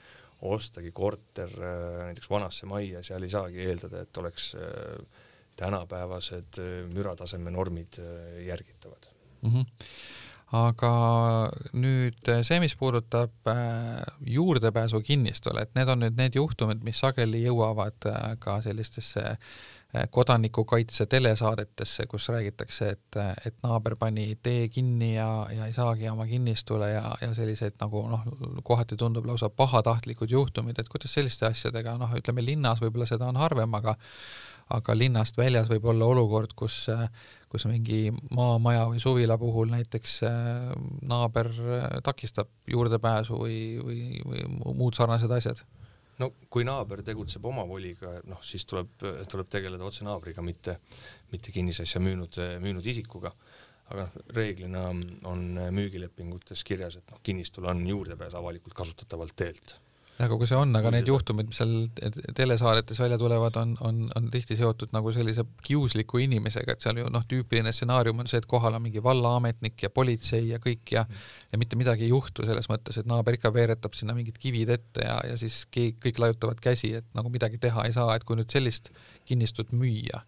ostagi 0.46 0.92
korter 0.92 1.50
äh, 1.50 2.06
näiteks 2.10 2.30
vanasse 2.30 2.66
majja, 2.66 3.02
seal 3.04 3.24
ei 3.26 3.32
saagi 3.32 3.66
eeldada, 3.66 4.04
et 4.04 4.22
oleks 4.22 4.54
äh, 4.54 5.26
tänapäevased 5.60 6.60
mürataseme 6.94 7.50
normid 7.50 8.00
järgitavad 8.46 9.12
mm. 9.42 9.50
-hmm 9.50 9.66
aga 10.50 10.92
nüüd 11.72 12.26
see, 12.42 12.56
mis 12.60 12.74
puudutab 12.74 13.30
juurdepääsu 14.26 15.00
kinnistule, 15.00 15.62
et 15.62 15.74
need 15.78 15.88
on 15.88 16.00
nüüd 16.02 16.16
need 16.18 16.34
juhtumid, 16.34 16.82
mis 16.82 16.98
sageli 16.98 17.44
jõuavad 17.44 18.08
ka 18.42 18.56
sellistesse 18.62 19.20
äh, 19.20 19.38
kodanikukaitse 20.10 21.06
telesaadetesse, 21.10 22.06
kus 22.06 22.28
räägitakse, 22.28 22.88
et, 22.88 23.16
et 23.46 23.56
naaber 23.62 23.96
pani 23.98 24.36
tee 24.42 24.68
kinni 24.68 25.14
ja, 25.16 25.46
ja 25.50 25.66
ei 25.66 25.74
saagi 25.74 26.08
oma 26.08 26.26
kinnistule 26.30 26.92
ja, 26.92 27.02
ja 27.20 27.32
sellised 27.34 27.74
nagu 27.80 28.04
noh, 28.10 28.22
kohati 28.62 28.96
tundub 28.96 29.26
lausa 29.26 29.50
pahatahtlikud 29.50 30.30
juhtumid, 30.30 30.78
et 30.78 30.88
kuidas 30.88 31.14
selliste 31.18 31.48
asjadega, 31.48 31.96
noh, 31.98 32.14
ütleme 32.18 32.44
linnas 32.44 32.82
võib-olla 32.84 33.08
seda 33.10 33.26
on 33.32 33.40
harvem, 33.40 33.74
aga 33.80 33.96
aga 34.70 34.94
linnast 34.94 35.34
väljas 35.34 35.66
võib 35.66 35.88
olla 35.90 36.06
olukord, 36.06 36.52
kus, 36.54 36.84
kus 37.50 37.66
mingi 37.66 38.12
maamaja 38.30 38.84
või 38.92 39.00
suvila 39.02 39.34
puhul 39.38 39.72
näiteks 39.72 40.20
eh, 40.28 40.68
naaber 41.10 41.50
takistab 42.06 42.50
juurdepääsu 42.70 43.38
või, 43.40 43.58
või, 43.82 44.04
või 44.22 44.46
muud 44.78 44.94
sarnased 44.94 45.34
asjad 45.34 45.64
no 46.20 46.30
kui 46.52 46.66
naaber 46.68 47.02
tegutseb 47.06 47.44
oma 47.48 47.64
voliga, 47.68 48.18
noh 48.28 48.42
siis 48.44 48.66
tuleb, 48.68 48.92
tuleb 49.00 49.50
tegeleda 49.50 49.86
otse 49.86 50.06
naabriga, 50.06 50.44
mitte, 50.44 50.78
mitte 51.32 51.52
kinnisasja 51.54 52.02
müünud, 52.04 52.40
müünud 52.62 52.86
isikuga. 52.86 53.34
aga 53.90 54.04
noh, 54.06 54.26
reeglina 54.36 54.84
on 55.26 55.40
müügilepingutes 55.74 56.62
kirjas, 56.62 57.00
et 57.00 57.08
noh, 57.10 57.18
kinnistul 57.26 57.64
on 57.66 57.80
juurdepääs 57.88 58.36
avalikult 58.38 58.76
kasutatavalt 58.78 59.34
teelt 59.34 59.74
aga 60.20 60.36
kui 60.36 60.48
see 60.48 60.58
on, 60.58 60.72
aga 60.76 60.90
need 60.92 61.08
juhtumid, 61.08 61.48
mis 61.50 61.60
seal 61.60 61.72
telesaadetes 62.36 62.98
välja 63.00 63.18
tulevad, 63.20 63.56
on, 63.60 63.72
on, 63.86 64.00
on 64.16 64.28
tihti 64.32 64.56
seotud 64.58 64.92
nagu 64.94 65.12
sellise 65.14 65.44
kiusliku 65.66 66.20
inimesega, 66.24 66.76
et 66.76 66.84
seal 66.84 67.00
ju 67.00 67.08
noh, 67.12 67.24
tüüpiline 67.30 67.72
stsenaarium 67.74 68.20
on 68.22 68.30
see, 68.30 68.40
et 68.42 68.48
kohal 68.50 68.76
on 68.76 68.84
mingi 68.84 69.02
vallaametnik 69.04 69.86
ja 69.86 69.92
politsei 69.94 70.50
ja 70.52 70.60
kõik 70.62 70.94
ja 70.96 71.06
ja 71.50 71.58
mitte 71.58 71.78
midagi 71.80 72.06
ei 72.06 72.12
juhtu 72.12 72.46
selles 72.46 72.68
mõttes, 72.70 73.00
et 73.00 73.08
naaber 73.10 73.38
ikka 73.38 73.52
veeretab 73.54 73.96
sinna 73.98 74.14
mingid 74.16 74.38
kivid 74.40 74.70
ette 74.76 75.06
ja, 75.06 75.18
ja 75.26 75.38
siis 75.40 75.62
kõik 75.72 76.20
laiutavad 76.22 76.60
käsi, 76.62 76.94
et 77.00 77.08
nagu 77.16 77.32
midagi 77.32 77.58
teha 77.62 77.88
ei 77.88 77.96
saa, 77.96 78.14
et 78.16 78.26
kui 78.28 78.38
nüüd 78.38 78.52
sellist 78.52 78.92
kinnistut 79.28 79.72
müüa, 79.76 80.22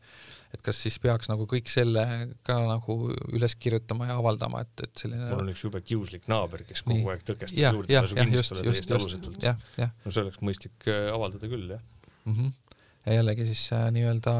et 0.53 0.63
kas 0.65 0.81
siis 0.85 0.99
peaks 1.03 1.31
nagu 1.33 1.47
kõik 1.49 1.71
selle 1.73 2.05
ka 2.47 2.59
nagu 2.67 2.97
üles 3.33 3.57
kirjutama 3.57 4.11
ja 4.11 4.19
avaldama, 4.21 4.65
et, 4.67 4.87
et 4.87 5.05
selline 5.05 5.31
mul 5.31 5.45
on 5.47 5.53
üks 5.55 5.65
jube 5.65 5.81
kiuslik 5.85 6.29
naaber, 6.31 6.67
kes 6.69 6.85
kogu 6.87 7.13
aeg 7.13 7.25
tõkestab 7.29 7.79
juurdepääsu 7.79 8.19
kinnistule 8.21 8.67
täiesti 8.69 8.99
alusetult. 8.99 9.47
no 9.47 10.13
see 10.13 10.27
oleks 10.27 10.43
mõistlik 10.45 10.91
äh, 10.91 11.09
avaldada 11.15 11.51
küll, 11.53 11.71
jah 11.77 11.83
mm. 12.25 12.35
-hmm 12.35 12.59
ja 13.07 13.17
jällegi 13.17 13.49
siis 13.49 13.65
äh, 13.75 13.89
nii-öelda 13.95 14.33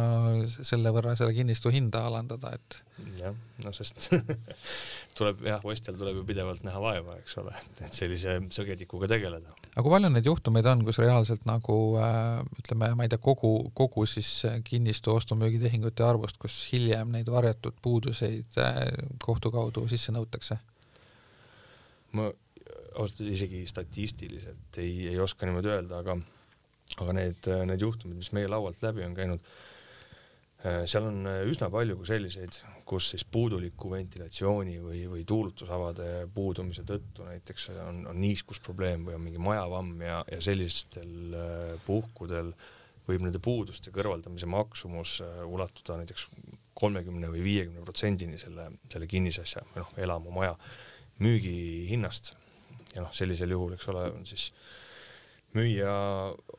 selle 0.63 0.93
võrra 0.95 1.17
selle 1.19 1.35
kinnistu 1.35 1.73
hinda 1.75 2.05
alandada, 2.07 2.53
et 2.55 2.77
jah, 3.19 3.35
no 3.65 3.73
sest 3.75 4.07
tuleb 5.19 5.43
jah, 5.49 5.65
ostjal 5.67 5.99
tuleb 5.99 6.21
ju 6.21 6.27
pidevalt 6.29 6.63
näha 6.67 6.83
vaeva, 6.83 7.17
eks 7.19 7.39
ole, 7.43 7.57
et 7.83 7.99
sellise 7.99 8.39
sõgedikuga 8.55 9.11
tegeleda. 9.11 9.57
Aga 9.73 9.85
kui 9.85 9.93
palju 9.95 10.11
neid 10.13 10.29
juhtumeid 10.29 10.69
on, 10.69 10.85
kus 10.87 11.01
reaalselt 11.01 11.47
nagu 11.49 11.77
äh, 12.01 12.43
ütleme, 12.61 12.93
ma 12.99 13.07
ei 13.07 13.13
tea, 13.13 13.21
kogu, 13.23 13.53
kogu 13.79 14.05
siis 14.11 14.31
kinnistu 14.67 15.15
ostu-müügitehingute 15.17 16.05
arvust, 16.07 16.39
kus 16.43 16.59
hiljem 16.73 17.15
neid 17.15 17.31
varjatud 17.33 17.79
puuduseid 17.85 18.61
äh, 18.61 18.85
kohtu 19.25 19.53
kaudu 19.55 19.87
sisse 19.91 20.15
nõutakse? 20.15 20.61
ma 22.13 22.29
ausalt 22.93 23.23
öeldes 23.23 23.39
isegi 23.39 23.65
statistiliselt 23.71 24.77
ei, 24.83 25.09
ei 25.15 25.21
oska 25.21 25.49
niimoodi 25.49 25.71
öelda, 25.73 26.03
aga 26.05 26.19
aga 27.01 27.15
need, 27.17 27.47
need 27.71 27.81
juhtumid, 27.81 28.19
mis 28.21 28.35
meie 28.37 28.51
laualt 28.53 28.83
läbi 28.85 29.01
on 29.07 29.15
käinud, 29.17 29.41
äh, 29.41 29.72
seal 30.63 31.09
on 31.09 31.27
äh, 31.27 31.41
üsna 31.51 31.69
palju 31.73 31.97
ka 31.99 32.07
selliseid, 32.13 32.59
kus 32.87 33.09
siis 33.13 33.25
puuduliku 33.27 33.91
ventilatsiooni 33.91 34.77
või, 34.83 35.01
või 35.11 35.25
tuulutusavade 35.27 36.29
puudumise 36.35 36.85
tõttu 36.87 37.27
näiteks 37.27 37.71
on, 37.83 38.05
on 38.13 38.21
niiskusprobleem 38.23 39.09
või 39.09 39.17
on 39.19 39.25
mingi 39.25 39.43
majavamm 39.43 40.05
ja, 40.07 40.21
ja 40.31 40.39
sellistel 40.45 41.35
äh, 41.35 41.73
puhkudel 41.87 42.53
võib 43.09 43.25
nende 43.25 43.41
puuduste 43.43 43.91
kõrvaldamise 43.91 44.47
maksumus 44.47 45.17
ulatuda 45.51 45.97
näiteks 45.99 46.29
kolmekümne 46.79 47.33
või 47.33 47.43
viiekümne 47.43 47.83
protsendini 47.83 48.39
selle, 48.39 48.69
selle 48.93 49.09
kinnisasja 49.11 49.65
või 49.73 49.83
noh, 49.83 49.91
elamu, 50.07 50.31
maja 50.31 50.55
müügihinnast. 51.23 52.37
ja 52.95 53.03
noh, 53.03 53.11
sellisel 53.17 53.51
juhul, 53.51 53.75
eks 53.75 53.91
ole, 53.91 54.07
on 54.15 54.23
siis 54.29 54.53
müüja 55.57 55.95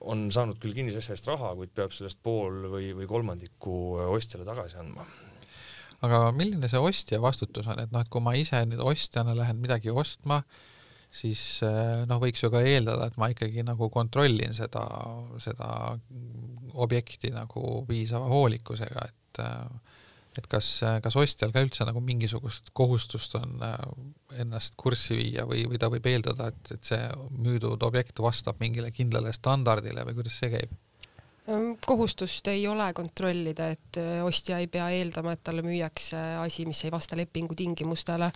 on 0.03 0.27
saanud 0.33 0.59
küll 0.61 0.75
kinnisasja 0.77 1.15
eest 1.15 1.29
raha, 1.29 1.53
kuid 1.57 1.71
peab 1.75 1.93
sellest 1.95 2.21
pool 2.23 2.67
või, 2.71 2.91
või 2.97 3.07
kolmandiku 3.09 3.77
ostjale 4.13 4.45
tagasi 4.47 4.79
andma. 4.81 5.05
Aga 6.03 6.27
milline 6.35 6.67
see 6.67 6.81
ostja 6.83 7.21
vastutus 7.23 7.67
on, 7.71 7.79
et 7.79 7.91
noh, 7.93 8.03
et 8.03 8.11
kui 8.11 8.23
ma 8.23 8.35
ise 8.35 8.59
nüüd 8.67 8.81
ostjana 8.83 9.35
lähen 9.37 9.61
midagi 9.63 9.93
ostma, 9.93 10.41
siis 11.13 11.61
eh, 11.63 12.03
noh, 12.09 12.19
võiks 12.19 12.43
ju 12.43 12.49
ka 12.51 12.63
eeldada, 12.67 13.07
et 13.07 13.19
ma 13.21 13.29
ikkagi 13.31 13.63
nagu 13.63 13.87
kontrollin 13.93 14.55
seda, 14.57 14.83
seda 15.39 15.69
objekti 16.73 17.31
nagu 17.31 17.83
piisava 17.87 18.27
hoolikusega, 18.33 19.07
et 19.07 19.43
et 20.37 20.47
kas, 20.49 20.67
kas 21.03 21.17
ostjal 21.19 21.53
ka 21.53 21.63
üldse 21.63 21.85
nagu 21.87 22.01
mingisugust 22.03 22.71
kohustust 22.77 23.35
on 23.39 23.59
eh, 23.65 24.39
ennast 24.43 24.77
kurssi 24.79 25.17
viia 25.19 25.47
või, 25.49 25.65
või 25.69 25.81
ta 25.81 25.91
võib 25.93 26.07
eeldada, 26.09 26.49
et, 26.53 26.73
et 26.77 26.93
see 26.93 27.01
müüdud 27.37 27.85
objekt 27.85 28.21
vastab 28.23 28.61
mingile 28.63 28.91
kindlale 28.95 29.33
standardile 29.35 30.05
või 30.07 30.21
kuidas 30.21 30.39
see 30.41 30.51
käib? 30.55 30.73
Ehm, 31.43 31.73
kohustust 31.85 32.47
ei 32.47 32.61
ole 32.71 32.85
kontrollida, 32.95 33.65
et 33.75 33.97
äh, 33.99 34.21
ostja 34.23 34.61
ei 34.63 34.67
pea 34.71 34.85
eeldama, 34.95 35.33
et 35.35 35.41
talle 35.43 35.59
müüakse 35.65 36.15
asi, 36.39 36.63
mis 36.63 36.79
ei 36.85 36.91
vasta 36.91 37.17
lepingu 37.19 37.55
tingimustele. 37.59 38.29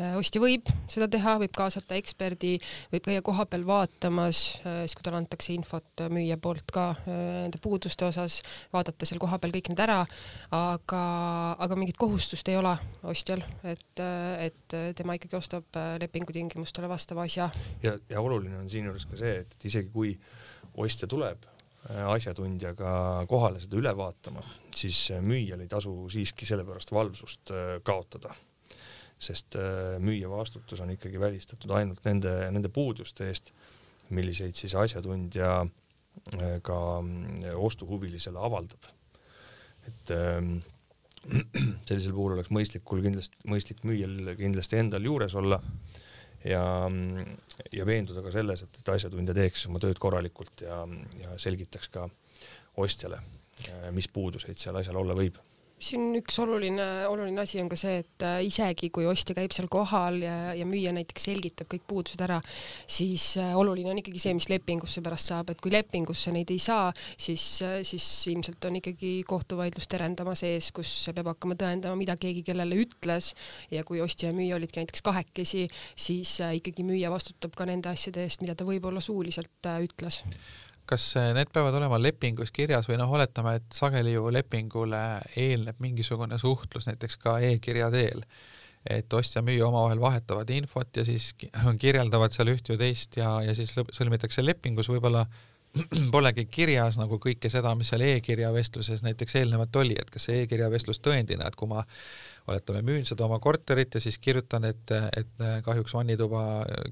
Äh, 0.00 0.14
ostja 0.16 0.40
võib 0.40 0.70
seda 0.88 1.04
teha, 1.12 1.34
võib 1.42 1.52
kaasata 1.56 1.98
eksperdi, 2.00 2.54
võib 2.94 3.04
käia 3.04 3.24
kohapeal 3.26 3.66
vaatamas, 3.68 4.40
äh, 4.62 4.78
siis 4.86 4.96
kui 4.96 5.04
talle 5.04 5.20
antakse 5.20 5.52
infot 5.52 6.04
müüja 6.08 6.38
poolt 6.40 6.72
ka 6.72 6.86
nende 7.06 7.60
puuduste 7.60 8.06
osas, 8.06 8.38
vaadata 8.72 9.08
seal 9.08 9.20
kohapeal 9.20 9.52
kõik 9.52 9.68
need 9.72 9.82
ära, 9.84 9.98
aga, 10.56 11.02
aga 11.66 11.76
mingit 11.76 11.98
kohustust 12.00 12.48
ei 12.48 12.56
ole 12.56 12.72
ostjal, 13.04 13.44
et, 13.68 14.00
et 14.46 14.76
tema 14.96 15.18
ikkagi 15.18 15.36
ostab 15.36 15.76
lepingu 16.00 16.32
tingimustele 16.32 16.88
vastava 16.88 17.26
asja. 17.28 17.50
ja, 17.84 17.98
ja 18.08 18.24
oluline 18.24 18.56
on 18.62 18.72
siinjuures 18.72 19.04
ka 19.10 19.20
see, 19.20 19.42
et 19.44 19.68
isegi 19.68 19.92
kui 19.92 20.14
ostja 20.80 21.08
tuleb 21.10 21.44
asjatundjaga 21.86 22.90
kohale 23.30 23.60
seda 23.62 23.78
üle 23.80 23.92
vaatama, 23.96 24.42
siis 24.74 25.06
äh, 25.14 25.22
müüjal 25.24 25.62
ei 25.62 25.70
tasu 25.70 25.92
siiski 26.12 26.48
sellepärast 26.48 26.92
valvsust 26.94 27.54
äh, 27.54 27.78
kaotada. 27.86 28.34
sest 29.16 29.56
müüja 30.04 30.28
vastutus 30.28 30.80
on 30.84 30.90
ikkagi 30.92 31.16
välistatud 31.16 31.70
ainult 31.72 32.02
nende, 32.04 32.50
nende 32.52 32.68
puuduste 32.68 33.24
eest, 33.30 33.48
milliseid 34.12 34.52
siis 34.52 34.74
asjatundja 34.76 35.64
ka 36.62 36.76
ostuhuvilisele 37.56 38.38
avaldab. 38.38 38.84
et 39.88 40.12
ähm, 40.12 40.58
sellisel 41.88 42.12
puhul 42.12 42.34
oleks 42.36 42.52
mõistlikul 42.52 43.00
kindlasti, 43.02 43.40
mõistlik 43.48 43.80
müüjal 43.88 44.34
kindlasti 44.36 44.76
endal 44.82 45.08
juures 45.08 45.34
olla 45.34 45.62
ja, 46.46 46.62
ja 47.74 47.86
veenduda 47.88 48.22
ka 48.24 48.32
selles, 48.34 48.62
et, 48.66 48.80
et 48.80 48.92
asjatundja 48.94 49.34
teeks 49.36 49.66
oma 49.70 49.82
tööd 49.82 49.98
korralikult 50.02 50.64
ja, 50.66 50.82
ja 51.20 51.36
selgitaks 51.42 51.90
ka 51.92 52.06
ostjale, 52.82 53.20
mis 53.96 54.08
puuduseid 54.12 54.58
seal 54.60 54.76
asjal 54.80 55.00
olla 55.00 55.16
võib 55.16 55.40
siin 55.76 56.08
üks 56.16 56.38
oluline, 56.40 56.84
oluline 57.10 57.42
asi 57.42 57.60
on 57.60 57.68
ka 57.68 57.76
see, 57.78 57.98
et 58.00 58.24
äh, 58.24 58.38
isegi 58.46 58.88
kui 58.94 59.04
ostja 59.08 59.36
käib 59.36 59.52
seal 59.52 59.68
kohal 59.72 60.18
ja, 60.24 60.36
ja 60.56 60.66
müüja 60.68 60.92
näiteks 60.96 61.26
selgitab 61.28 61.68
kõik 61.72 61.84
puudused 61.88 62.22
ära, 62.24 62.38
siis 62.88 63.34
äh, 63.40 63.52
oluline 63.58 63.92
on 63.92 64.00
ikkagi 64.00 64.22
see, 64.22 64.34
mis 64.38 64.48
lepingusse 64.52 65.02
pärast 65.04 65.32
saab, 65.32 65.52
et 65.52 65.60
kui 65.60 65.74
lepingusse 65.74 66.32
neid 66.34 66.52
ei 66.54 66.62
saa, 66.62 66.88
siis, 67.20 67.44
äh, 67.66 67.78
siis 67.86 68.06
ilmselt 68.32 68.64
on 68.68 68.80
ikkagi 68.80 69.12
kohtuvaidlus 69.28 69.90
terendamas 69.92 70.46
ees, 70.48 70.70
kus 70.76 70.92
peab 71.12 71.34
hakkama 71.34 71.58
tõendama, 71.60 72.00
mida 72.00 72.16
keegi 72.20 72.44
kellele 72.46 72.78
ütles. 72.86 73.34
Ja 73.72 73.82
kui 73.86 74.00
ostja 74.00 74.30
ja 74.30 74.36
müüja 74.36 74.56
olidki 74.56 74.80
näiteks 74.80 75.04
kahekesi, 75.04 75.66
siis 75.98 76.38
ikkagi 76.40 76.84
müüja 76.86 77.10
vastutab 77.12 77.56
ka 77.56 77.66
nende 77.68 77.90
asjade 77.92 78.24
eest, 78.24 78.42
mida 78.44 78.56
ta 78.56 78.66
võib-olla 78.68 79.02
suuliselt 79.04 79.70
ütles 79.84 80.22
kas 80.86 81.08
need 81.36 81.50
peavad 81.54 81.74
olema 81.78 81.98
lepingus 82.00 82.52
kirjas 82.54 82.88
või 82.90 82.98
noh, 83.00 83.10
oletame, 83.18 83.56
et 83.60 83.74
sageli 83.74 84.14
ju 84.14 84.30
lepingule 84.32 85.02
eelneb 85.38 85.80
mingisugune 85.82 86.38
suhtlus 86.38 86.88
näiteks 86.90 87.18
ka 87.22 87.38
e-kirja 87.44 87.90
teel, 87.94 88.22
et 88.86 89.12
ostja-müüja 89.18 89.66
omavahel 89.66 90.00
vahetavad 90.00 90.50
infot 90.54 90.96
ja 90.96 91.04
siis 91.06 91.32
kirjeldavad 91.82 92.34
seal 92.34 92.54
üht 92.54 92.70
või 92.72 92.80
teist 92.84 93.18
ja, 93.18 93.36
ja 93.44 93.56
siis 93.58 93.74
sõlmitakse 93.74 94.44
lepingus. 94.46 94.90
Võib-olla 94.92 95.26
polegi 96.14 96.46
kirjas 96.50 96.96
nagu 97.00 97.18
kõike 97.22 97.50
seda, 97.52 97.74
mis 97.78 97.90
seal 97.92 98.04
e-kirja 98.06 98.52
vestluses 98.54 99.02
näiteks 99.04 99.40
eelnevalt 99.42 99.76
oli, 99.82 99.98
et 100.00 100.10
kas 100.12 100.28
see 100.28 100.44
e-kirja 100.44 100.70
vestlus 100.72 101.02
tõendina, 101.04 101.48
et 101.48 101.58
kui 101.58 101.68
ma 101.70 101.82
oletame, 102.48 102.82
müün 102.86 103.04
seda 103.08 103.26
oma 103.26 103.38
korterit 103.42 103.94
ja 103.94 104.00
siis 104.00 104.18
kirjutan, 104.22 104.64
et, 104.68 104.92
et 105.16 105.44
kahjuks 105.66 105.94
vannituba 105.94 106.42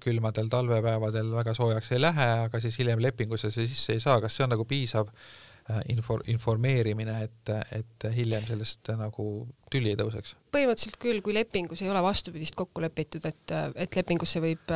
külmadel 0.03 0.51
talvepäevadel 0.51 1.31
väga 1.37 1.55
soojaks 1.55 1.93
ei 1.95 2.03
lähe, 2.03 2.29
aga 2.49 2.61
siis 2.61 2.79
hiljem 2.81 3.03
lepingusse 3.03 3.53
see 3.55 3.69
sisse 3.71 3.95
ei 3.95 4.03
saa, 4.03 4.21
kas 4.25 4.37
see 4.37 4.47
on 4.47 4.55
nagu 4.57 4.67
piisav 4.69 5.13
Äh, 5.15 5.54
info, 5.89 6.19
informeerimine, 6.29 7.15
et, 7.25 7.53
et 7.73 8.07
hiljem 8.13 8.45
sellest 8.45 8.91
nagu 9.01 9.27
tüli 9.73 9.95
ei 9.95 9.99
tõuseks? 9.99 10.35
põhimõtteliselt 10.55 10.99
küll, 11.03 11.19
kui 11.25 11.35
lepingus 11.35 11.81
ei 11.83 11.89
ole 11.91 11.99
vastupidist 12.05 12.55
kokku 12.55 12.83
lepitud, 12.85 13.25
et, 13.27 13.55
et 13.81 13.97
lepingusse 13.99 14.39
võib, 14.45 14.71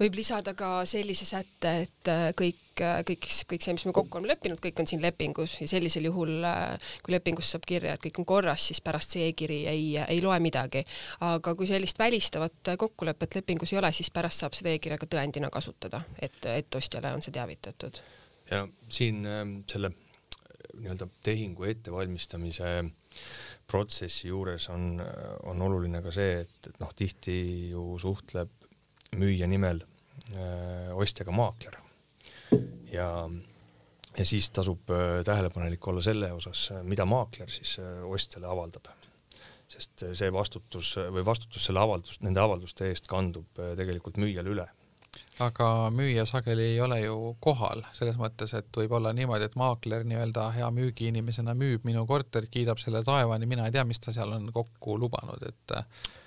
võib 0.00 0.16
lisada 0.16 0.54
ka 0.56 0.70
sellise 0.88 1.26
sätte, 1.28 1.72
et 1.82 2.10
kõik, 2.38 2.80
kõik, 3.10 3.26
kõik 3.50 3.66
see, 3.66 3.74
mis 3.76 3.84
me 3.88 3.94
kokku 3.96 4.16
oleme 4.16 4.30
leppinud, 4.32 4.62
kõik 4.62 4.80
on 4.80 4.88
siin 4.88 5.02
lepingus 5.04 5.58
ja 5.60 5.68
sellisel 5.68 6.08
juhul, 6.08 6.46
kui 7.04 7.16
lepingus 7.16 7.52
saab 7.52 7.66
kirja, 7.68 7.98
et 7.98 8.04
kõik 8.06 8.22
on 8.22 8.28
korras, 8.32 8.70
siis 8.70 8.80
pärast 8.84 9.16
see 9.16 9.28
e-kiri 9.28 9.60
ei, 9.68 9.86
ei 10.06 10.22
loe 10.24 10.38
midagi. 10.40 10.86
aga 11.26 11.54
kui 11.58 11.68
sellist 11.68 11.98
välistavat 12.00 12.74
kokkulepet 12.78 13.42
lepingus 13.42 13.74
ei 13.74 13.82
ole, 13.82 13.92
siis 13.92 14.14
pärast 14.14 14.44
saab 14.44 14.56
seda 14.56 14.72
e-kirja 14.72 14.96
ka 15.00 15.10
tõendina 15.10 15.50
kasutada, 15.52 16.00
et, 16.16 16.38
et 16.48 16.80
ostjale 16.80 17.12
on 17.12 17.20
see 17.20 17.34
teavitatud. 17.34 18.00
ja 18.50 18.64
siin 18.88 19.26
ähm, 19.26 19.58
selle 19.68 19.92
nii-öelda 20.78 21.08
tehingu 21.24 21.66
ettevalmistamise 21.70 22.70
protsessi 23.70 24.28
juures 24.28 24.68
on, 24.72 25.02
on 25.48 25.62
oluline 25.62 26.02
ka 26.04 26.12
see, 26.14 26.40
et, 26.44 26.70
et 26.70 26.80
noh, 26.82 26.90
tihti 26.96 27.36
ju 27.70 27.84
suhtleb 28.00 28.50
müüja 29.18 29.48
nimel 29.50 29.82
öö, 30.34 30.94
ostjaga 31.02 31.34
maakler 31.34 31.78
ja, 32.92 33.08
ja 34.16 34.26
siis 34.26 34.50
tasub 34.54 34.90
öö, 34.90 35.22
tähelepanelik 35.26 35.86
olla 35.88 36.02
selle 36.04 36.32
osas, 36.32 36.68
mida 36.86 37.06
maakler 37.08 37.50
siis 37.50 37.78
öö, 37.82 38.02
ostjale 38.14 38.50
avaldab. 38.50 38.90
sest 39.70 40.02
see 40.18 40.32
vastutus 40.34 40.96
või 41.14 41.22
vastutus 41.24 41.68
selle 41.68 41.78
avaldust, 41.78 42.24
nende 42.26 42.40
avalduste 42.42 42.88
eest 42.90 43.06
kandub 43.06 43.60
tegelikult 43.78 44.16
müüjale 44.18 44.50
üle 44.50 44.66
aga 45.40 45.66
müüja 45.94 46.26
sageli 46.28 46.66
ei 46.74 46.80
ole 46.84 47.00
ju 47.00 47.16
kohal, 47.42 47.82
selles 47.96 48.18
mõttes, 48.20 48.52
et 48.58 48.68
võib 48.76 48.92
olla 48.98 49.12
niimoodi, 49.16 49.48
et 49.48 49.58
maakler 49.60 50.04
nii-öelda 50.08 50.46
hea 50.56 50.70
müügiinimesena 50.76 51.54
müüb 51.58 51.86
minu 51.88 52.04
korterit, 52.08 52.52
kiidab 52.52 52.80
selle 52.82 53.02
taevani, 53.06 53.48
mina 53.50 53.68
ei 53.68 53.74
tea, 53.76 53.84
mis 53.88 54.02
ta 54.02 54.14
seal 54.16 54.32
on 54.36 54.48
kokku 54.54 54.98
lubanud, 55.00 55.44
et 55.48 55.76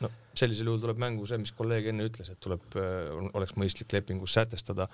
no 0.03 0.11
sellisel 0.33 0.69
juhul 0.69 0.81
tuleb 0.81 1.01
mängu 1.01 1.27
see, 1.29 1.41
mis 1.41 1.53
kolleeg 1.55 1.91
enne 1.93 2.07
ütles, 2.09 2.31
et 2.33 2.41
tuleb, 2.43 2.79
oleks 3.33 3.57
mõistlik 3.59 3.93
lepingus 3.93 4.37
sätestada, 4.39 4.89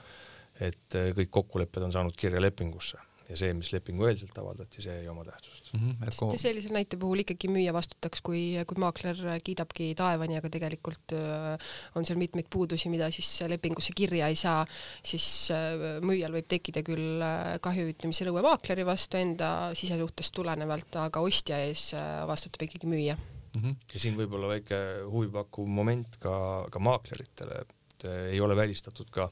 et 0.60 1.00
kõik 1.16 1.32
kokkulepped 1.32 1.86
on 1.86 1.96
saanud 1.96 2.18
kirja 2.20 2.42
lepingusse 2.44 3.00
ja 3.30 3.38
see, 3.38 3.54
mis 3.54 3.70
lepingueelselt 3.74 4.38
avaldati, 4.42 4.82
see 4.84 4.96
ei 5.04 5.08
oma 5.10 5.24
tähtsust 5.28 5.72
mm. 5.74 5.92
-hmm, 5.92 6.16
kui... 6.18 6.38
sellise 6.42 6.74
näite 6.74 6.98
puhul 6.98 7.22
ikkagi 7.24 7.50
müüja 7.52 7.74
vastutaks, 7.76 8.24
kui, 8.26 8.42
kui 8.68 8.82
maakler 8.82 9.20
kiidabki 9.46 9.92
taevani, 9.98 10.40
aga 10.40 10.50
tegelikult 10.54 11.14
äh, 11.18 11.72
on 12.00 12.08
seal 12.08 12.20
mitmeid 12.22 12.50
puudusi, 12.50 12.90
mida 12.90 13.12
siis 13.14 13.30
lepingusse 13.48 13.94
kirja 13.96 14.32
ei 14.34 14.38
saa, 14.40 14.66
siis 15.06 15.28
äh, 15.54 16.02
müüjal 16.02 16.34
võib 16.40 16.50
tekkida 16.50 16.84
küll 16.86 17.22
äh, 17.26 17.56
kahju 17.62 17.86
hüvitamise 17.86 18.28
nõue 18.28 18.44
maakleri 18.46 18.86
vastu 18.88 19.22
enda 19.22 19.52
sisesuhtest 19.78 20.34
tulenevalt, 20.36 20.98
aga 21.06 21.22
ostja 21.22 21.62
ees 21.70 21.92
vastutab 22.28 22.66
ikkagi 22.66 22.90
müüja 22.90 23.16
mm. 23.16 23.62
-hmm. 23.62 23.76
ja 23.94 24.06
siin 24.06 24.18
võib 24.18 24.34
olla 24.40 24.56
väike 24.56 24.80
huvipakkuv 25.06 25.68
moment 25.70 26.18
ka, 26.20 26.66
ka 26.72 26.82
maakleritele, 26.82 27.62
et 27.62 28.08
ei 28.34 28.40
ole 28.42 28.56
välistatud 28.56 29.10
ka 29.12 29.30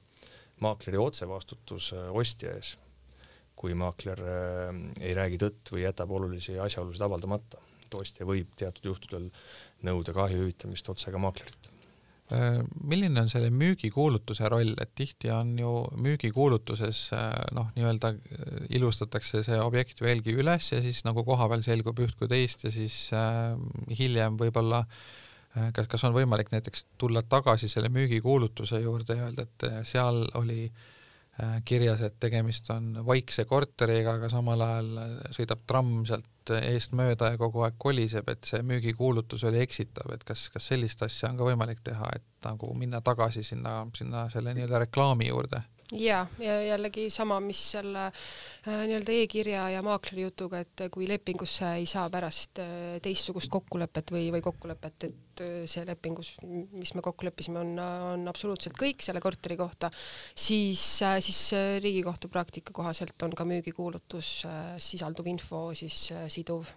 maakleri 0.62 0.98
otsevastutus 0.98 1.94
ostja 2.14 2.54
ees 2.58 2.78
kui 3.58 3.78
maakler 3.78 4.22
äh, 4.22 4.84
ei 5.02 5.16
räägi 5.18 5.40
tõtt 5.42 5.74
või 5.74 5.86
jätab 5.86 6.14
olulisi 6.14 6.58
asjaolusid 6.62 7.08
avaldamata. 7.08 7.64
ostja 7.96 8.26
võib 8.28 8.50
teatud 8.60 8.84
juhtudel 8.84 9.30
nõuda 9.88 10.14
kahju 10.14 10.42
hüvitamist 10.42 10.90
otse 10.92 11.12
ka 11.12 11.20
maaklerilt 11.24 11.70
äh, 12.36 12.58
milline 12.84 13.22
on 13.22 13.30
selle 13.32 13.50
müügikuulutuse 13.50 14.50
roll, 14.52 14.74
et 14.82 14.92
tihti 14.96 15.32
on 15.32 15.54
ju 15.60 15.72
müügikuulutuses 15.96 17.06
äh, 17.16 17.30
noh, 17.56 17.72
nii-öelda 17.78 18.14
ilustatakse 18.76 19.44
see 19.48 19.62
objekt 19.64 20.04
veelgi 20.04 20.36
üles 20.36 20.74
ja 20.74 20.82
siis 20.84 21.06
nagu 21.08 21.24
kohapeal 21.24 21.64
selgub 21.66 22.04
üht 22.04 22.20
kui 22.20 22.28
teist 22.28 22.68
ja 22.68 22.74
siis 22.74 23.00
äh, 23.16 23.56
hiljem 24.00 24.38
võib-olla 24.42 24.84
kas, 25.74 25.88
kas 25.90 26.04
on 26.06 26.14
võimalik 26.14 26.52
näiteks 26.54 26.84
tulla 27.02 27.24
tagasi 27.24 27.72
selle 27.72 27.90
müügikuulutuse 27.90 28.84
juurde 28.84 29.16
ja 29.18 29.32
öelda, 29.32 29.48
et 29.48 29.88
seal 29.90 30.28
oli 30.38 30.68
äh, 30.68 30.86
kirjas, 31.66 32.02
et 32.02 32.16
tegemist 32.20 32.70
on 32.74 32.96
vaikse 33.06 33.46
korteriga, 33.46 34.16
aga 34.18 34.30
samal 34.32 34.62
ajal 34.66 34.90
sõidab 35.36 35.62
tramm 35.70 36.02
sealt 36.10 36.54
eest 36.64 36.96
mööda 36.98 37.34
ja 37.34 37.38
kogu 37.38 37.62
aeg 37.66 37.76
koliseb, 37.78 38.30
et 38.32 38.48
see 38.48 38.64
müügikuulutus 38.66 39.44
oli 39.50 39.62
eksitav, 39.62 40.10
et 40.16 40.24
kas, 40.26 40.48
kas 40.54 40.70
sellist 40.72 41.04
asja 41.06 41.30
on 41.30 41.38
ka 41.38 41.50
võimalik 41.50 41.84
teha, 41.86 42.10
et 42.16 42.48
nagu 42.48 42.72
minna 42.78 43.02
tagasi 43.06 43.44
sinna, 43.46 43.82
sinna 43.98 44.28
selle 44.34 44.56
nii-öelda 44.58 44.86
reklaami 44.88 45.30
juurde? 45.30 45.62
Ja, 45.92 46.26
ja 46.40 46.56
jällegi 46.66 47.08
sama, 47.14 47.40
mis 47.44 47.60
selle 47.72 48.08
äh, 48.08 48.84
nii-öelda 48.88 49.14
e-kirja 49.22 49.68
ja 49.72 49.84
maakleri 49.86 50.26
jutuga, 50.26 50.62
et 50.64 50.88
kui 50.92 51.08
lepingusse 51.10 51.70
ei 51.80 51.86
saa 51.90 52.08
pärast 52.12 52.60
äh, 52.64 52.98
teistsugust 53.04 53.52
kokkulepet 53.54 54.12
või, 54.16 54.28
või 54.36 54.44
kokkulepet, 54.46 55.08
et 55.08 55.44
äh, 55.46 55.62
see 55.70 55.86
lepingus, 55.88 56.34
mis 56.44 56.94
me 56.98 57.06
kokku 57.06 57.28
leppisime, 57.28 57.62
on, 57.64 57.74
on 58.14 58.28
absoluutselt 58.32 58.76
kõik 58.80 59.06
selle 59.06 59.24
korteri 59.24 59.60
kohta, 59.60 59.92
siis, 60.36 60.84
äh, 61.08 61.20
siis 61.24 61.42
äh, 61.56 61.78
Riigikohtu 61.84 62.32
praktika 62.34 62.76
kohaselt 62.76 63.24
on 63.24 63.38
ka 63.38 63.48
müügikuulutus 63.48 64.42
äh, 64.50 64.76
sisalduv 64.82 65.32
info 65.32 65.68
siis 65.78 66.10
äh, 66.16 66.28
siduv 66.32 66.68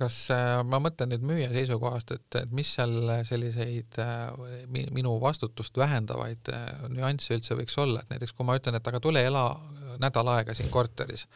kas 0.00 0.18
äh, 0.34 0.60
ma 0.66 0.80
mõtlen 0.82 1.12
nüüd 1.12 1.24
müüja 1.26 1.50
seisukohast, 1.52 2.12
et, 2.16 2.38
et 2.42 2.54
mis 2.54 2.70
seal 2.76 2.96
selliseid 3.28 3.98
äh, 4.02 4.64
mi, 4.72 4.86
minu 4.94 5.16
vastutust 5.22 5.78
vähendavaid 5.80 6.50
äh, 6.52 6.66
nüansse 6.92 7.36
üldse 7.36 7.58
võiks 7.58 7.76
olla, 7.82 8.02
et 8.02 8.14
näiteks 8.14 8.34
kui 8.36 8.48
ma 8.48 8.58
ütlen, 8.58 8.78
et 8.78 8.90
aga 8.90 9.02
tule 9.02 9.22
ela 9.24 9.48
nädal 10.02 10.32
aega 10.34 10.54
siin 10.56 10.70
korteris 10.72 11.26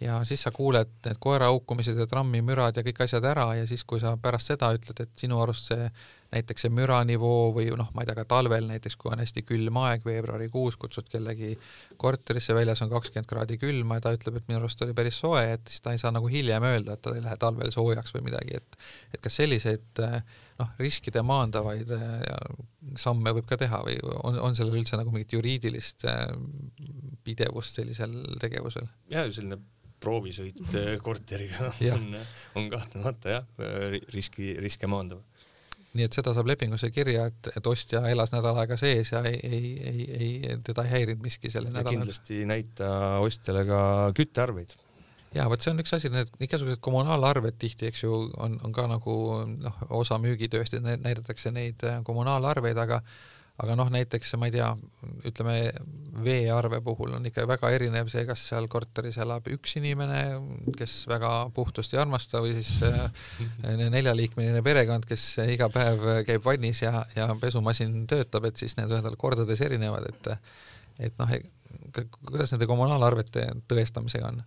ja 0.00 0.20
siis 0.24 0.42
sa 0.42 0.52
kuuled 0.54 0.92
need 1.04 1.20
koera 1.20 1.50
haukumised 1.50 1.98
ja 1.98 2.06
trammimürad 2.08 2.76
ja 2.76 2.84
kõik 2.86 3.02
asjad 3.04 3.26
ära 3.28 3.50
ja 3.58 3.66
siis, 3.68 3.84
kui 3.84 4.00
sa 4.00 4.16
pärast 4.20 4.52
seda 4.52 4.72
ütled, 4.76 5.04
et 5.04 5.12
sinu 5.20 5.40
arust 5.42 5.70
see 5.72 5.90
näiteks 6.30 6.64
see 6.66 6.72
müranivoo 6.74 7.50
või 7.54 7.68
noh, 7.78 7.88
ma 7.94 8.04
ei 8.04 8.08
tea, 8.08 8.16
ka 8.20 8.24
talvel 8.30 8.68
näiteks, 8.70 8.96
kui 9.00 9.10
on 9.12 9.22
hästi 9.22 9.42
külm 9.46 9.80
aeg, 9.82 10.04
veebruarikuus, 10.06 10.76
kutsud 10.80 11.08
kellegi 11.10 11.56
korterisse, 12.00 12.54
väljas 12.54 12.82
on 12.84 12.92
kakskümmend 12.92 13.28
kraadi 13.30 13.58
külma 13.60 13.98
ja 13.98 14.04
ta 14.06 14.12
ütleb, 14.14 14.38
et 14.38 14.50
minu 14.50 14.60
arust 14.60 14.82
oli 14.86 14.94
päris 14.96 15.18
soe, 15.22 15.42
et 15.56 15.70
siis 15.70 15.82
ta 15.84 15.94
ei 15.94 16.02
saa 16.02 16.14
nagu 16.14 16.30
hiljem 16.30 16.66
öelda, 16.68 16.94
et 16.94 17.02
tal 17.04 17.16
ei 17.18 17.24
lähe 17.24 17.38
talvel 17.40 17.74
soojaks 17.74 18.14
või 18.16 18.28
midagi, 18.30 18.60
et 18.60 18.78
et 19.14 19.22
kas 19.24 19.40
selliseid 19.40 20.02
noh, 20.60 20.70
riskide 20.78 21.24
maandavaid 21.26 21.90
samme 23.00 23.34
võib 23.34 23.48
ka 23.48 23.58
teha 23.60 23.82
või 23.86 23.98
on, 24.22 24.38
on 24.50 24.56
sellel 24.58 24.78
üldse 24.80 24.98
nagu 25.00 25.12
mingit 25.14 25.34
juriidilist 25.34 26.06
pidevust 27.26 27.80
sellisel 27.80 28.14
tegevusel? 28.40 28.86
jah, 29.10 29.26
selline 29.34 29.58
proovisõit 30.00 30.62
korteriga 31.04 31.72
on, 31.92 32.14
on 32.56 32.70
kahtlemata 32.72 33.34
jah, 33.34 33.50
riski, 34.14 34.54
riske 34.62 34.88
maandav 34.88 35.20
nii 35.96 36.06
et 36.06 36.14
seda 36.14 36.34
saab 36.36 36.50
lepingusse 36.50 36.90
kirja, 36.94 37.26
et, 37.30 37.50
et 37.56 37.66
ostja 37.66 38.02
elas 38.10 38.30
nädal 38.34 38.58
aega 38.62 38.76
sees 38.78 39.10
ja 39.10 39.22
ei, 39.26 39.40
ei, 39.42 39.72
ei, 39.90 40.04
ei, 40.18 40.60
teda 40.66 40.84
ei 40.86 40.92
häirinud 40.94 41.24
miski 41.24 41.50
selle 41.50 41.72
nädala. 41.72 41.96
kindlasti 41.96 42.44
näita 42.46 42.92
ostjale 43.24 43.64
ka 43.66 43.80
küttearveid. 44.16 44.76
ja 45.34 45.48
vot 45.50 45.62
see 45.62 45.74
on 45.74 45.82
üks 45.82 45.96
asi, 45.96 46.12
need 46.14 46.30
igasugused 46.46 46.82
kommunaalarved 46.84 47.58
tihti, 47.58 47.90
eks 47.90 48.04
ju, 48.04 48.22
on, 48.38 48.56
on 48.66 48.76
ka 48.76 48.86
nagu 48.90 49.16
noh, 49.50 49.82
osa 50.02 50.18
müügitööst, 50.22 50.78
et 50.78 50.86
näidatakse 50.86 51.50
neid 51.54 51.82
kommunaalarveid, 52.06 52.78
aga 52.78 53.02
aga 53.60 53.76
noh, 53.76 53.90
näiteks 53.92 54.34
ma 54.40 54.48
ei 54.48 54.54
tea, 54.54 54.68
ütleme 55.28 55.56
veearve 56.24 56.80
puhul 56.84 57.14
on 57.18 57.26
ikka 57.28 57.46
väga 57.48 57.70
erinev 57.74 58.10
see, 58.12 58.24
kas 58.28 58.42
seal 58.50 58.68
korteris 58.72 59.18
elab 59.22 59.48
üks 59.52 59.76
inimene, 59.80 60.20
kes 60.78 61.02
väga 61.10 61.32
puhtust 61.56 61.94
ei 61.94 62.00
armasta 62.02 62.42
või 62.44 62.54
siis 62.58 62.78
äh, 62.86 63.10
neljaliikmeline 63.96 64.62
perekond, 64.66 65.08
kes 65.08 65.26
iga 65.46 65.70
päev 65.72 66.24
käib 66.28 66.44
vannis 66.46 66.82
ja, 66.84 67.04
ja 67.16 67.28
pesumasin 67.40 68.04
töötab, 68.10 68.48
et 68.48 68.60
siis 68.60 68.76
need 68.78 68.92
ühendavad 68.92 69.18
kordades 69.20 69.64
erinevad, 69.66 70.08
et 70.12 70.32
et 71.00 71.14
noh, 71.16 71.30
kuidas 72.28 72.50
nende 72.52 72.68
kommunaalarvete 72.68 73.46
tõestamisega 73.70 74.32
on? 74.32 74.42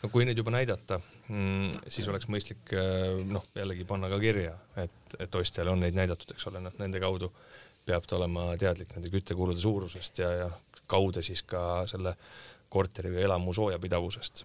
no 0.00 0.08
kui 0.08 0.24
neid 0.24 0.38
juba 0.40 0.52
näidata, 0.54 1.00
mm, 1.28 1.88
siis 1.92 2.08
oleks 2.08 2.28
mõistlik 2.32 2.72
äh, 2.76 3.20
noh, 3.28 3.44
jällegi 3.56 3.84
panna 3.88 4.08
ka 4.12 4.20
kirja, 4.22 4.54
et, 4.80 5.16
et 5.20 5.40
ostjale 5.40 5.72
on 5.72 5.82
neid 5.84 5.96
näidatud, 5.96 6.32
eks 6.34 6.48
ole, 6.48 6.62
noh 6.64 6.76
nende 6.80 7.02
kaudu 7.02 7.32
peab 7.90 8.06
ta 8.06 8.18
olema 8.20 8.52
teadlik 8.60 8.94
nende 8.94 9.10
küttekulude 9.12 9.60
suurusest 9.60 10.22
ja, 10.22 10.30
ja 10.44 10.48
kaude 10.90 11.22
siis 11.26 11.42
ka 11.46 11.84
selle 11.90 12.14
korteri 12.70 13.10
või 13.14 13.26
elamu 13.26 13.54
soojapidavusest 13.56 14.44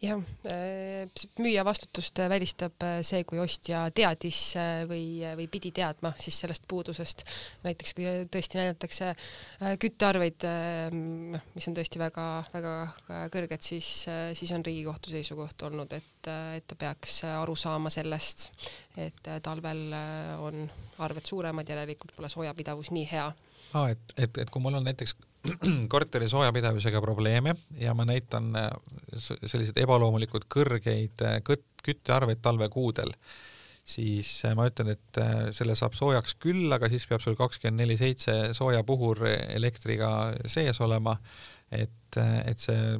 jah, 0.00 0.20
äh, 0.48 1.08
müüja 1.40 1.64
vastutust 1.64 2.18
välistab 2.30 2.82
äh, 2.84 3.00
see, 3.06 3.22
kui 3.28 3.40
ostja 3.42 3.82
teadis 3.94 4.38
äh, 4.58 4.82
või, 4.88 5.20
või 5.36 5.46
pidi 5.52 5.72
teadma 5.76 6.12
siis 6.20 6.38
sellest 6.42 6.64
puudusest. 6.70 7.24
näiteks 7.64 7.94
kui 7.96 8.06
tõesti 8.32 8.60
näidatakse 8.60 9.12
küttearveid, 9.80 10.46
noh, 11.34 11.44
mis 11.54 11.68
on 11.68 11.76
tõesti 11.76 12.00
väga-väga 12.00 12.74
kõrged, 13.32 13.64
siis, 13.64 13.90
siis 14.38 14.52
on 14.56 14.64
Riigikohtu 14.64 15.12
seisukoht 15.12 15.62
olnud, 15.68 15.92
et, 15.96 16.30
et 16.56 16.66
ta 16.66 16.78
peaks 16.78 17.22
aru 17.28 17.56
saama 17.58 17.92
sellest, 17.92 18.48
et 18.96 19.32
talvel 19.44 19.92
on 20.40 20.64
arved 21.04 21.28
suuremad, 21.28 21.68
järelikult 21.68 22.16
pole 22.16 22.32
soojapidavus 22.32 22.92
nii 22.96 23.08
hea 23.12 23.28
aa 23.76 23.90
et, 23.92 24.14
et, 24.16 24.38
et 24.42 24.50
kui 24.50 24.62
mul 24.62 24.80
on 24.80 24.86
näiteks 24.88 25.14
korteri 25.92 26.28
soojapidavusega 26.28 27.00
probleeme 27.00 27.54
ja 27.80 27.94
ma 27.94 28.04
näitan 28.04 28.50
äh, 28.56 28.68
selliseid 29.16 29.78
ebaloomulikult 29.80 30.46
kõrgeid 30.52 31.24
äh, 31.24 31.38
küt-, 31.46 31.68
küttearveid 31.84 32.42
talvekuudel, 32.44 33.14
siis 33.88 34.32
äh, 34.44 34.56
ma 34.56 34.68
ütlen, 34.68 34.92
et 34.96 35.22
selle 35.56 35.76
saab 35.78 35.96
soojaks 35.96 36.36
küll, 36.42 36.68
aga 36.76 36.90
siis 36.92 37.08
peab 37.08 37.24
sul 37.24 37.38
kakskümmend 37.40 37.80
neli 37.84 37.96
seitse 38.00 38.52
soojapuhur 38.56 39.24
elektriga 39.30 40.12
sees 40.44 40.80
olema, 40.84 41.16
et, 41.72 42.20
et 42.20 42.60
see 42.60 42.98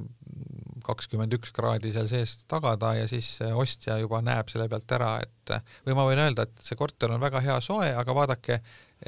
kakskümmend 0.86 1.34
üks 1.36 1.52
kraadi 1.52 1.92
seal 1.92 2.08
sees 2.08 2.38
tagada 2.48 2.94
ja 2.96 3.08
siis 3.10 3.34
ostja 3.52 3.98
juba 4.00 4.22
näeb 4.24 4.48
selle 4.48 4.70
pealt 4.70 4.92
ära, 4.96 5.16
et 5.20 5.58
või 5.84 5.96
ma 5.98 6.06
võin 6.08 6.22
öelda, 6.24 6.48
et 6.48 6.64
see 6.64 6.78
korter 6.78 7.12
on 7.12 7.20
väga 7.20 7.42
hea 7.44 7.58
soe, 7.60 7.90
aga 7.92 8.16
vaadake, 8.16 8.62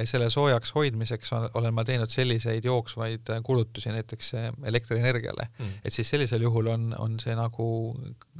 selle 0.04 0.30
soojaks 0.30 0.74
hoidmiseks 0.74 1.32
olen 1.58 1.74
ma 1.74 1.84
teinud 1.84 2.10
selliseid 2.10 2.64
jooksvaid 2.64 3.28
kulutusi 3.44 3.92
näiteks 3.92 4.32
elektrienergiale 4.64 5.48
mm., 5.58 5.74
et 5.84 5.92
siis 5.92 6.08
sellisel 6.08 6.42
juhul 6.46 6.70
on, 6.72 6.94
on 6.98 7.18
see 7.20 7.36
nagu 7.36 7.66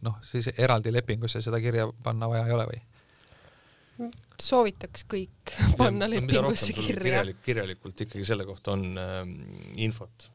noh, 0.03 0.19
siis 0.25 0.49
eraldi 0.57 0.93
lepingusse 0.93 1.43
seda 1.45 1.61
kirja 1.61 1.89
panna 2.03 2.29
vaja 2.33 2.47
ei 2.49 2.57
ole 2.57 2.67
või? 2.71 2.83
soovitaks 4.43 5.07
kõik 5.11 5.55
panna 5.81 6.09
ja, 6.09 6.17
lepingusse 6.17 6.73
kirja. 6.77 7.05
kirjalik, 7.05 7.43
kirjalikult 7.45 8.07
ikkagi 8.07 8.27
selle 8.27 8.49
kohta 8.49 8.77
on 8.77 8.89
äh, 8.99 9.23
infot, 9.85 10.29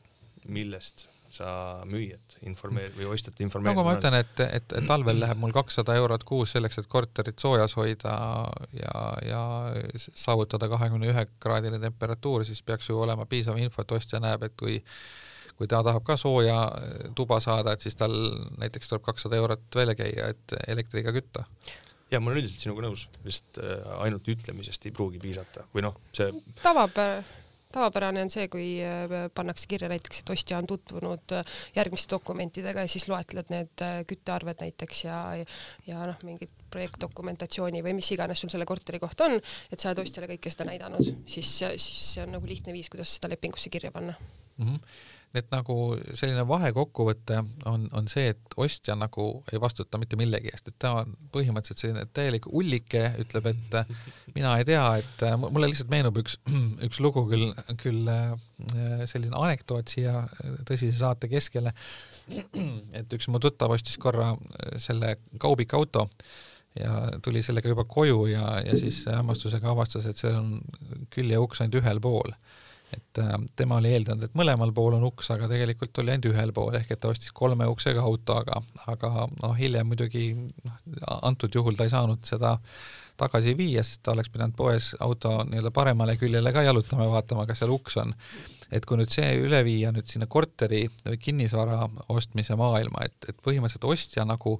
millest 0.47 1.08
sa 1.34 1.52
müüjat 1.88 2.38
informeerid 2.48 2.96
või 2.98 3.10
ostjat 3.12 3.40
informeerid. 3.44 3.76
nagu 3.76 3.86
ma 3.86 3.96
ütlen, 3.98 4.18
et, 4.22 4.42
et, 4.46 4.76
et 4.80 4.88
talvel 4.90 5.20
läheb 5.22 5.40
mul 5.42 5.54
kakssada 5.56 5.96
eurot 6.00 6.24
kuus 6.28 6.56
selleks, 6.56 6.80
et 6.82 6.90
korterit 6.92 7.40
soojas 7.40 7.76
hoida 7.78 8.16
ja, 8.78 9.06
ja 9.28 9.42
saavutada 9.98 10.70
kahekümne 10.72 11.12
ühe 11.12 11.26
kraadine 11.44 11.80
temperatuur, 11.84 12.46
siis 12.48 12.63
peaks 12.63 12.90
ju 12.90 13.00
olema 13.04 13.28
piisav 13.30 13.60
info, 13.62 13.84
et 13.84 13.98
ostja 14.00 14.22
näeb, 14.24 14.48
et 14.48 14.56
kui 14.60 14.82
kui 15.58 15.66
ta 15.66 15.80
tahab 15.82 16.04
ka 16.06 16.13
sooja 16.22 16.58
tuba 17.18 17.40
saada, 17.42 17.74
et 17.74 17.82
siis 17.82 17.98
tal 17.98 18.13
näiteks 18.62 18.92
tuleb 18.92 19.04
kakssada 19.08 19.40
eurot 19.40 19.80
välja 19.80 19.96
käia, 19.98 20.30
et 20.36 20.54
elektriga 20.70 21.13
kütta. 21.16 21.48
Ja 22.12 22.22
ma 22.22 22.30
olen 22.30 22.44
üldiselt 22.44 22.62
sinuga 22.62 22.86
nõus, 22.86 23.08
vist 23.26 23.58
äh, 23.60 23.82
ainult 24.06 24.30
ütlemisest 24.32 24.86
ei 24.86 24.94
pruugi 24.96 25.20
piisata. 25.20 25.66
Või 25.74 25.84
noh, 25.88 25.98
see 26.16 26.30
tavapärane 26.62 27.26
tavapärane 27.78 28.24
on 28.26 28.32
see, 28.34 28.48
kui 28.52 28.68
äh, 28.84 29.28
pannakse 29.36 29.70
kirja 29.70 29.90
näiteks, 29.92 30.24
et 30.24 30.32
ostja 30.34 30.60
on 30.62 30.70
tutvunud 30.70 31.36
äh, 31.38 31.58
järgmiste 31.78 32.16
dokumentidega 32.16 32.86
ja 32.86 32.92
siis 32.92 33.08
loetled 33.12 33.52
need 33.54 33.86
äh, 33.86 34.00
küttearved 34.10 34.63
näiteks 34.63 35.04
ja, 35.06 35.20
ja 35.88 36.08
noh, 36.10 36.22
mingit 36.28 36.54
projektdokumentatsiooni 36.74 37.84
või 37.86 37.96
mis 38.00 38.10
iganes 38.16 38.42
sul 38.44 38.52
selle 38.54 38.68
korteri 38.68 39.00
kohta 39.04 39.30
on, 39.30 39.38
et 39.72 39.80
sa 39.80 39.92
oled 39.92 40.04
ostjale 40.04 40.30
kõike 40.34 40.52
seda 40.54 40.68
näidanud, 40.68 41.13
siis, 41.30 41.54
siis 41.62 41.88
see 42.13 42.26
on 42.26 42.36
nagu 42.36 42.50
lihtne 42.50 42.76
viis, 42.76 42.90
kuidas 42.92 43.16
seda 43.18 43.32
lepingusse 43.32 43.72
kirja 43.74 43.94
panna 43.96 44.18
mm. 44.18 44.66
-hmm 44.66 45.16
et 45.36 45.48
nagu 45.52 45.76
selline 46.16 46.44
vahekokkuvõte 46.48 47.42
on, 47.70 47.86
on 47.96 48.08
see, 48.12 48.32
et 48.34 48.56
ostja 48.58 48.96
nagu 48.98 49.28
ei 49.52 49.60
vastuta 49.62 50.00
mitte 50.00 50.18
millegi 50.20 50.52
eest, 50.54 50.72
et 50.72 50.78
ta 50.80 50.94
on 51.02 51.13
põhimõtteliselt 51.34 51.84
selline 51.84 52.06
täielik 52.16 52.48
ullike, 52.48 53.04
ütleb, 53.24 53.50
et 53.52 53.78
mina 54.38 54.56
ei 54.58 54.68
tea, 54.68 54.86
et 55.02 55.26
mulle 55.44 55.70
lihtsalt 55.72 55.92
meenub 55.94 56.20
üks, 56.24 56.40
üks 56.88 57.02
lugu 57.04 57.26
küll, 57.30 57.52
küll 57.82 58.10
äh, 58.12 58.34
selline 59.10 59.38
anekdoot 59.38 59.92
siia 59.92 60.24
tõsise 60.68 60.96
saate 61.00 61.30
keskele, 61.32 61.74
et 63.00 63.18
üks 63.18 63.30
mu 63.32 63.42
tuttav 63.44 63.76
ostis 63.76 64.00
korra 64.02 64.34
selle 64.82 65.18
kaubikauto 65.42 66.08
ja 66.78 66.94
tuli 67.26 67.42
sellega 67.44 67.72
juba 67.72 67.88
koju 67.90 68.28
ja, 68.32 68.62
ja 68.66 68.78
siis 68.78 69.04
hämmastusega 69.10 69.72
avastas, 69.72 70.08
et 70.08 70.20
seal 70.20 70.38
on 70.40 70.58
küljeuks 71.13 71.62
ainult 71.63 71.82
ühel 71.82 72.02
pool 72.04 72.34
et 72.95 73.19
äh, 73.19 73.34
tema 73.60 73.82
oli 73.82 73.91
eeldanud, 73.91 74.28
et 74.28 74.38
mõlemal 74.38 74.71
pool 74.76 74.95
on 74.97 75.04
uks, 75.10 75.32
aga 75.34 75.50
tegelikult 75.52 76.00
oli 76.02 76.13
ainult 76.13 76.30
ühel 76.32 76.54
pool, 76.56 76.76
ehk 76.80 76.93
et 76.93 77.02
ta 77.04 77.12
ostis 77.12 77.34
kolme 77.36 77.67
uksega 77.67 78.04
auto, 78.06 78.38
aga, 78.39 78.62
aga 78.88 79.12
noh, 79.41 79.56
hiljem 79.58 79.89
muidugi 79.91 80.30
noh, 80.38 80.78
antud 81.19 81.54
juhul 81.54 81.76
ta 81.76 81.88
ei 81.88 81.93
saanud 81.93 82.23
seda 82.28 82.56
tagasi 83.17 83.56
viia, 83.58 83.84
sest 83.84 84.04
ta 84.06 84.13
oleks 84.13 84.32
pidanud 84.32 84.56
poes 84.58 84.93
auto 85.04 85.34
nii-öelda 85.50 85.73
paremale 85.76 86.15
küljele 86.21 86.54
ka 86.54 86.63
jalutama 86.63 87.08
ja 87.08 87.15
vaatama, 87.15 87.47
kas 87.50 87.63
seal 87.63 87.73
uks 87.73 87.97
on. 88.04 88.13
et 88.71 88.84
kui 88.86 88.97
nüüd 89.00 89.12
see 89.12 89.28
üle 89.39 89.62
viia 89.63 89.93
nüüd 89.95 90.10
sinna 90.12 90.28
korteri 90.28 90.82
või 91.06 91.19
kinnisvara 91.23 91.86
ostmise 92.12 92.56
maailma, 92.60 93.06
et, 93.08 93.30
et 93.32 93.38
põhimõtteliselt 93.43 93.88
ostja 93.88 94.26
nagu 94.28 94.58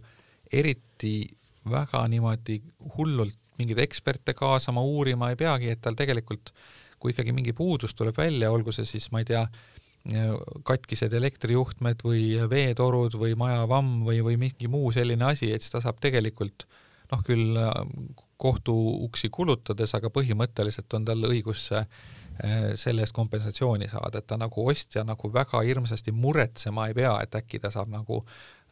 eriti 0.51 1.27
väga 1.67 2.05
niimoodi 2.07 2.61
hullult 2.95 3.35
mingeid 3.57 3.81
eksperte 3.83 4.35
kaasama, 4.37 4.83
uurima 4.85 5.31
ei 5.31 5.39
peagi, 5.39 5.71
et 5.73 5.81
tal 5.81 5.97
tegelikult 5.97 6.53
kui 6.99 7.13
ikkagi 7.13 7.36
mingi 7.36 7.53
puudus 7.57 7.95
tuleb 7.97 8.17
välja, 8.17 8.51
olgu 8.51 8.73
see 8.75 8.88
siis, 8.88 9.10
ma 9.13 9.23
ei 9.23 9.29
tea, 9.29 9.43
katkised 10.67 11.12
elektrijuhtmed 11.13 12.03
või 12.05 12.38
veetorud 12.49 13.17
või 13.19 13.33
majavamm 13.36 14.05
või, 14.07 14.21
või 14.23 14.38
mingi 14.39 14.69
muu 14.71 14.91
selline 14.95 15.25
asi, 15.33 15.49
et 15.51 15.65
siis 15.65 15.73
ta 15.73 15.81
saab 15.83 15.99
tegelikult 15.99 16.63
noh, 17.12 17.23
küll 17.27 17.60
kohtuuksi 18.39 19.29
kulutades, 19.33 19.95
aga 19.97 20.12
põhimõtteliselt 20.13 20.95
on 20.95 21.10
tal 21.10 21.27
õigus 21.27 21.67
Eh, 22.43 22.75
selle 22.77 23.01
eest 23.01 23.15
kompensatsiooni 23.17 23.88
saada, 23.89 24.19
et 24.19 24.27
ta 24.29 24.36
nagu 24.38 24.62
ostja 24.69 25.01
nagu 25.07 25.29
väga 25.33 25.63
hirmsasti 25.65 26.12
muretsema 26.13 26.83
ei 26.86 26.93
pea, 26.93 27.15
et 27.25 27.33
äkki 27.39 27.57
ta 27.63 27.71
saab 27.73 27.89
nagu, 27.89 28.19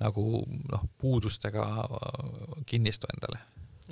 nagu 0.03 0.25
noh, 0.69 0.83
puudustega 1.01 1.63
äh, 1.65 2.59
kinnistu 2.69 3.09
endale. 3.09 3.39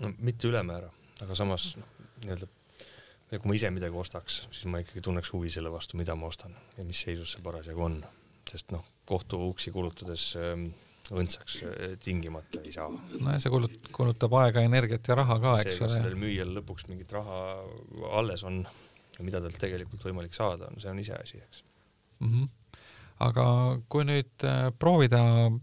no 0.03 0.11
mitte 0.19 0.47
ülemäära, 0.51 0.91
aga 1.25 1.35
samas 1.35 1.71
noh, 1.79 1.89
nii-öelda 2.21 2.51
kui 3.39 3.51
ma 3.51 3.57
ise 3.57 3.71
midagi 3.73 3.99
ostaks, 3.99 4.43
siis 4.51 4.69
ma 4.71 4.81
ikkagi 4.83 5.03
tunneks 5.05 5.33
huvi 5.33 5.51
selle 5.53 5.71
vastu, 5.73 5.97
mida 5.99 6.15
ma 6.19 6.29
ostan 6.29 6.55
ja 6.77 6.85
mis 6.87 7.03
seisus 7.05 7.35
see 7.35 7.43
parasjagu 7.45 7.85
on, 7.85 7.99
sest 8.49 8.73
noh, 8.75 8.85
kohtuuksi 9.09 9.73
kulutades 9.75 10.29
ähm, 10.39 10.69
õndsaks 11.13 11.59
äh, 11.67 11.93
tingimata 12.03 12.63
ei 12.63 12.73
saa. 12.75 12.89
no 12.89 13.35
ja 13.35 13.39
see 13.43 13.53
kulut-, 13.53 13.91
kulutab 13.95 14.35
aega, 14.41 14.63
energiat 14.63 15.07
ja 15.07 15.19
raha 15.19 15.39
ka, 15.43 15.59
eks 15.63 15.81
ole. 15.81 15.93
sellel 15.97 16.17
müüjal 16.19 16.55
lõpuks 16.59 16.89
mingit 16.91 17.11
raha 17.15 17.43
alles 18.19 18.45
on 18.47 18.63
ja 18.63 19.25
mida 19.25 19.41
talt 19.43 19.59
tegelikult 19.61 20.03
võimalik 20.07 20.35
saada 20.35 20.71
on, 20.71 20.81
see 20.81 20.91
on 20.91 21.01
iseasi, 21.03 21.41
eks 21.43 21.63
mm. 22.19 22.27
-hmm 22.33 22.51
aga 23.21 23.45
kui 23.91 24.05
nüüd 24.07 24.45
äh, 24.47 24.67
proovida 24.79 25.21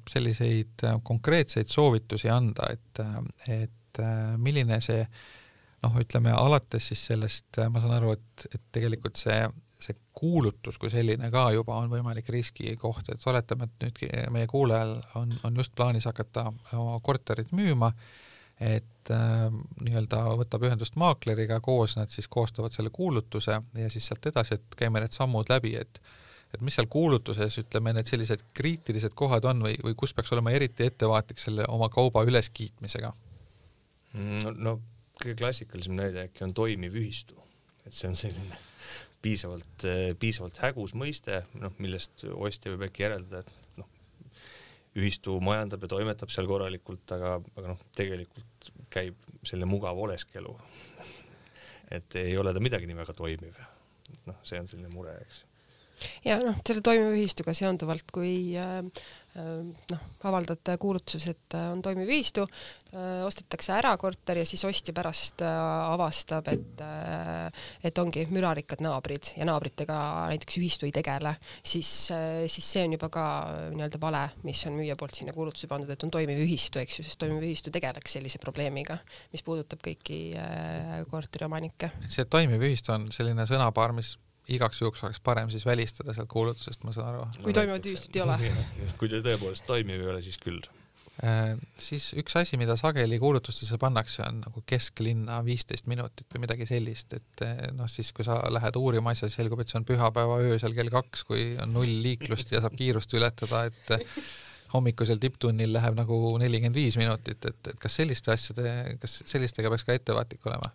selliseid 0.09 0.85
äh, 0.87 0.99
konkreetseid 1.07 1.71
soovitusi 1.71 2.31
anda, 2.33 2.71
et, 2.73 3.03
äh, 3.03 3.63
et 3.65 4.01
milline 4.39 4.79
see 4.85 5.03
noh, 5.85 5.99
ütleme 6.03 6.33
alates 6.37 6.91
siis 6.91 7.03
sellest, 7.13 7.61
ma 7.73 7.83
saan 7.83 7.97
aru, 7.99 8.15
et, 8.17 8.47
et 8.55 8.65
tegelikult 8.73 9.21
see, 9.21 9.43
see 9.81 9.97
kuulutus 10.17 10.79
kui 10.79 10.93
selline 10.93 11.31
ka 11.33 11.47
juba 11.57 11.79
on 11.81 11.93
võimalik 11.93 12.29
riskikoht, 12.33 13.13
et 13.13 13.29
oletame, 13.33 13.69
et 13.69 13.87
nüüd 13.87 14.33
meie 14.35 14.51
kuulajal 14.51 14.99
on, 15.21 15.33
on 15.49 15.63
just 15.63 15.75
plaanis 15.77 16.09
hakata 16.11 16.51
oma 16.77 16.99
korterit 17.05 17.55
müüma 17.57 17.93
et 18.61 19.11
äh, 19.11 19.47
nii-öelda 19.81 20.19
võtab 20.37 20.67
ühendust 20.69 20.99
maakleriga, 21.01 21.63
koos 21.65 21.97
nad 21.97 22.13
siis 22.13 22.29
koostavad 22.29 22.75
selle 22.77 22.93
kuulutuse 22.93 23.57
ja 23.57 23.93
siis 23.93 24.11
sealt 24.11 24.27
edasi, 24.29 24.59
et 24.59 24.77
käime 24.77 25.01
need 25.01 25.17
sammud 25.17 25.49
läbi, 25.53 25.77
et 25.81 26.03
et 26.51 26.63
mis 26.67 26.75
seal 26.75 26.89
kuulutuses, 26.91 27.61
ütleme, 27.63 27.93
need 27.95 28.09
sellised 28.11 28.41
kriitilised 28.59 29.13
kohad 29.15 29.45
on 29.47 29.61
või, 29.63 29.77
või 29.87 29.95
kus 29.95 30.11
peaks 30.15 30.33
olema 30.35 30.51
eriti 30.51 30.83
ettevaatlik 30.83 31.39
selle 31.39 31.63
oma 31.71 31.87
kauba 31.95 32.25
üleskiitmisega? 32.27 33.13
no, 34.19 34.53
no 34.59 34.73
kõige 35.21 35.37
klassikalisem 35.39 35.97
näide 35.99 36.27
äkki 36.29 36.45
on 36.47 36.55
toimiv 36.57 36.97
ühistu, 36.97 37.37
et 37.85 37.97
see 37.97 38.09
on 38.09 38.19
selline 38.19 38.59
piisavalt, 39.21 39.87
piisavalt 40.21 40.61
hägus 40.65 40.95
mõiste, 40.97 41.43
noh, 41.61 41.75
millest 41.79 42.25
ostja 42.33 42.73
võib 42.73 42.89
äkki 42.89 43.05
järeldada, 43.05 43.45
et 43.45 43.61
ühistu 44.99 45.37
majandab 45.45 45.85
ja 45.85 45.91
toimetab 45.93 46.33
seal 46.33 46.49
korralikult, 46.51 47.05
aga, 47.15 47.37
aga 47.57 47.75
noh, 47.75 47.83
tegelikult 47.97 48.71
käib 48.91 49.19
selline 49.47 49.69
mugav 49.71 49.99
oleskelu. 49.99 50.57
et 51.91 52.17
ei 52.17 52.37
ole 52.39 52.53
ta 52.55 52.61
midagi 52.63 52.87
nii 52.87 52.99
väga 52.99 53.15
toimiv. 53.15 53.61
noh, 54.27 54.41
see 54.43 54.59
on 54.59 54.69
selline 54.71 54.91
mure, 54.91 55.15
eks. 55.23 55.45
Ja 56.25 56.39
noh, 56.43 56.61
selle 56.67 56.85
toimiva 56.85 57.15
ühistuga 57.17 57.55
seonduvalt, 57.57 58.11
kui 58.15 58.35
äh, 58.59 58.81
Äh, 59.31 59.63
noh, 59.63 60.01
avaldad 60.27 60.73
kuulutuses, 60.83 61.29
et 61.31 61.55
äh, 61.55 61.69
on 61.71 61.79
toimiv 61.85 62.09
ühistu, 62.11 62.43
ostetakse 63.23 63.71
ära 63.77 63.93
korter 63.95 64.41
ja 64.41 64.47
siis 64.49 64.65
ostja 64.67 64.91
pärast 64.91 65.45
avastab, 65.47 66.49
et 66.51 66.81
et 67.87 67.99
ongi 68.03 68.25
mürarikkad 68.35 68.83
naabrid 68.83 69.29
ja 69.39 69.47
naabritega 69.47 69.99
näiteks 70.33 70.59
ühistu 70.59 70.89
ei 70.89 70.95
tegele, 70.97 71.37
siis, 71.63 71.91
siis 72.51 72.67
see 72.67 72.83
on 72.89 72.97
juba 72.97 73.07
ka 73.15 73.27
nii-öelda 73.77 74.01
vale, 74.03 74.25
mis 74.43 74.65
on 74.67 74.75
müüja 74.81 74.97
poolt 74.99 75.15
sinna 75.21 75.35
kuulutuse 75.37 75.71
pandud, 75.71 75.93
et 75.95 76.03
on 76.03 76.11
toimiv 76.11 76.43
ühistu, 76.43 76.83
eks 76.83 76.99
ju, 76.99 77.07
sest 77.07 77.21
toimiv 77.23 77.47
ühistu 77.47 77.71
tegeleks 77.71 78.19
sellise 78.19 78.43
probleemiga, 78.43 78.99
mis 79.31 79.47
puudutab 79.47 79.85
kõiki 79.87 80.19
korteriomanikke. 81.13 81.93
see 82.11 82.27
toimiv 82.27 82.67
ühistu 82.67 82.97
on 82.97 83.07
selline 83.15 83.47
sõnapaar, 83.47 83.95
mis 83.95 84.17
igaks 84.49 84.81
juhuks 84.81 85.05
oleks 85.05 85.21
parem 85.25 85.51
siis 85.51 85.67
välistada 85.67 86.15
sealt 86.17 86.31
kuulutusest, 86.33 86.85
ma 86.85 86.93
saan 86.97 87.15
aru. 87.15 87.27
kui 87.45 87.55
toimivat 87.57 87.87
ühistut 87.87 88.17
ei 88.17 88.23
ole. 88.25 88.39
kui 89.01 89.11
ta 89.13 89.23
tõepoolest 89.25 89.67
toimiv 89.69 90.03
ei 90.03 90.13
ole, 90.13 90.23
siis 90.25 90.39
küll 90.43 90.61
äh,. 91.25 91.55
siis 91.79 92.11
üks 92.19 92.37
asi, 92.41 92.59
mida 92.61 92.77
sageli 92.81 93.19
kuulutustesse 93.23 93.79
pannakse, 93.83 94.25
on 94.27 94.43
nagu 94.47 94.65
kesklinna 94.67 95.41
viisteist 95.47 95.89
minutit 95.91 96.29
või 96.35 96.47
midagi 96.47 96.69
sellist, 96.71 97.15
et 97.19 97.47
eh, 97.47 97.65
noh, 97.77 97.91
siis 97.91 98.13
kui 98.17 98.27
sa 98.27 98.41
lähed 98.51 98.79
uurima 98.81 99.15
asja, 99.15 99.29
siis 99.29 99.43
selgub, 99.43 99.63
et 99.63 99.73
see 99.73 99.81
on 99.81 99.89
pühapäeva 99.89 100.41
öösel 100.51 100.77
kell 100.77 100.93
kaks, 100.93 101.25
kui 101.29 101.53
on 101.63 101.75
null 101.77 102.01
liiklust 102.07 102.55
ja 102.55 102.63
saab 102.65 102.79
kiirust 102.81 103.15
ületada, 103.19 103.67
et 103.71 104.15
hommikusel 104.75 105.19
tipptunnil 105.21 105.73
läheb 105.75 105.97
nagu 105.99 106.19
nelikümmend 106.41 106.79
viis 106.79 106.97
minutit, 107.01 107.43
et, 107.45 107.73
et 107.73 107.81
kas 107.81 107.97
selliste 108.01 108.33
asjade, 108.35 108.75
kas 109.03 109.21
sellistega 109.27 109.73
peaks 109.73 109.87
ka 109.87 109.97
ettevaatlik 109.99 110.47
olema? 110.47 110.71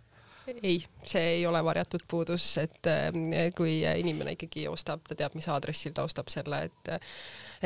Ei, 0.53 0.77
see 1.03 1.23
ei 1.38 1.45
ole 1.47 1.62
varjatud 1.65 2.05
puudus, 2.08 2.45
et 2.62 2.89
äh, 2.89 3.10
kui 3.58 3.79
inimene 3.84 4.36
ikkagi 4.36 4.67
ostab, 4.71 5.03
ta 5.08 5.17
teab, 5.17 5.36
mis 5.38 5.47
aadressil 5.51 5.95
ta 5.95 6.05
ostab 6.08 6.31
selle, 6.34 6.65
et 6.69 6.93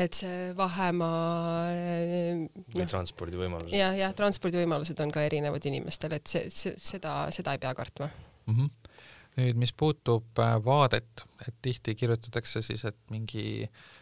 et 0.00 0.16
see 0.16 0.50
vahemaa 0.56 1.68
no, 1.68 2.64
või 2.72 2.82
noh, 2.84 2.90
transpordivõimalused. 2.92 3.76
jah, 3.76 3.96
jah, 3.98 4.14
transpordivõimalused 4.16 5.00
on 5.04 5.12
ka 5.14 5.24
erinevad 5.26 5.66
inimestel, 5.68 6.14
et 6.16 6.30
see, 6.30 6.46
see, 6.54 6.76
seda, 6.80 7.22
seda 7.34 7.56
ei 7.56 7.62
pea 7.62 7.74
kartma 7.76 8.08
mm. 8.08 8.54
-hmm. 8.54 8.98
nüüd, 9.40 9.62
mis 9.66 9.72
puutub 9.72 10.40
äh, 10.40 10.56
vaadet, 10.64 11.26
et 11.46 11.56
tihti 11.62 11.94
kirjutatakse 11.98 12.62
siis, 12.62 12.84
et 12.88 13.00
mingi 13.10 13.68
Äh, 13.68 13.99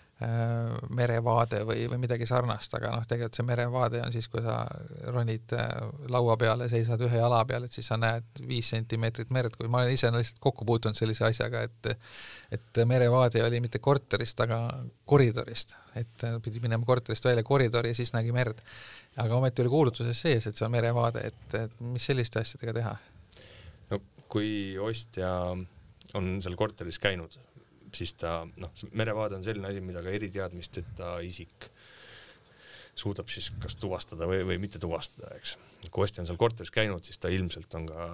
merevaade 0.91 1.61
või, 1.63 1.85
või 1.87 2.01
midagi 2.03 2.27
sarnast, 2.27 2.73
aga 2.75 2.91
noh, 2.91 3.05
tegelikult 3.07 3.39
see 3.39 3.47
merevaade 3.47 4.01
on 4.03 4.11
siis, 4.11 4.27
kui 4.27 4.43
sa 4.43 4.57
ronid 5.15 5.55
äh, 5.55 5.69
laua 6.11 6.35
peale, 6.41 6.67
seisad 6.73 7.05
ühe 7.07 7.21
jala 7.21 7.39
peal, 7.47 7.69
et 7.69 7.75
siis 7.77 7.87
sa 7.87 7.95
näed 8.01 8.43
viis 8.49 8.67
sentimeetrit 8.75 9.31
merd, 9.35 9.55
kui 9.55 9.71
ma 9.71 9.85
olen 9.85 9.95
ise 9.95 10.11
lihtsalt 10.11 10.43
kokku 10.43 10.67
puutunud 10.67 10.99
sellise 10.99 11.29
asjaga, 11.29 11.63
et 11.69 11.93
et 12.51 12.81
merevaade 12.89 13.45
oli 13.45 13.61
mitte 13.61 13.79
korterist, 13.79 14.41
aga 14.41 14.59
koridorist, 15.07 15.77
et 15.95 16.27
pidi 16.43 16.63
minema 16.65 16.87
korterist 16.89 17.29
välja 17.29 17.45
koridori 17.47 17.93
ja 17.93 17.99
siis 17.99 18.11
nägi 18.17 18.35
merd. 18.35 18.59
aga 19.17 19.37
ometi 19.37 19.63
oli 19.63 19.71
kuulutuses 19.71 20.21
sees, 20.21 20.47
et 20.47 20.57
see 20.57 20.67
on 20.67 20.73
merevaade, 20.75 21.29
et, 21.31 21.55
et 21.55 21.81
mis 21.81 22.11
selliste 22.11 22.41
asjadega 22.43 22.75
teha? 22.81 22.97
no 23.93 24.03
kui 24.27 24.51
ostja 24.83 25.31
on 26.19 26.41
seal 26.43 26.57
korteris 26.59 26.99
käinud 26.99 27.39
siis 27.95 28.15
ta 28.19 28.41
noh, 28.57 28.73
merevaade 28.93 29.39
on 29.39 29.45
selline 29.47 29.71
asi, 29.71 29.81
mida 29.85 30.03
ka 30.05 30.13
eriteadmisteta 30.15 31.19
isik 31.25 31.71
suudab 32.99 33.31
siis 33.33 33.51
kas 33.63 33.77
tuvastada 33.81 34.29
või, 34.29 34.43
või 34.49 34.59
mitte 34.63 34.81
tuvastada, 34.83 35.31
eks. 35.39 35.57
kui 35.91 36.05
ostja 36.05 36.23
on 36.23 36.29
seal 36.31 36.41
korteris 36.41 36.73
käinud, 36.75 37.05
siis 37.07 37.21
ta 37.23 37.31
ilmselt 37.33 37.75
on 37.79 37.87
ka 37.89 38.09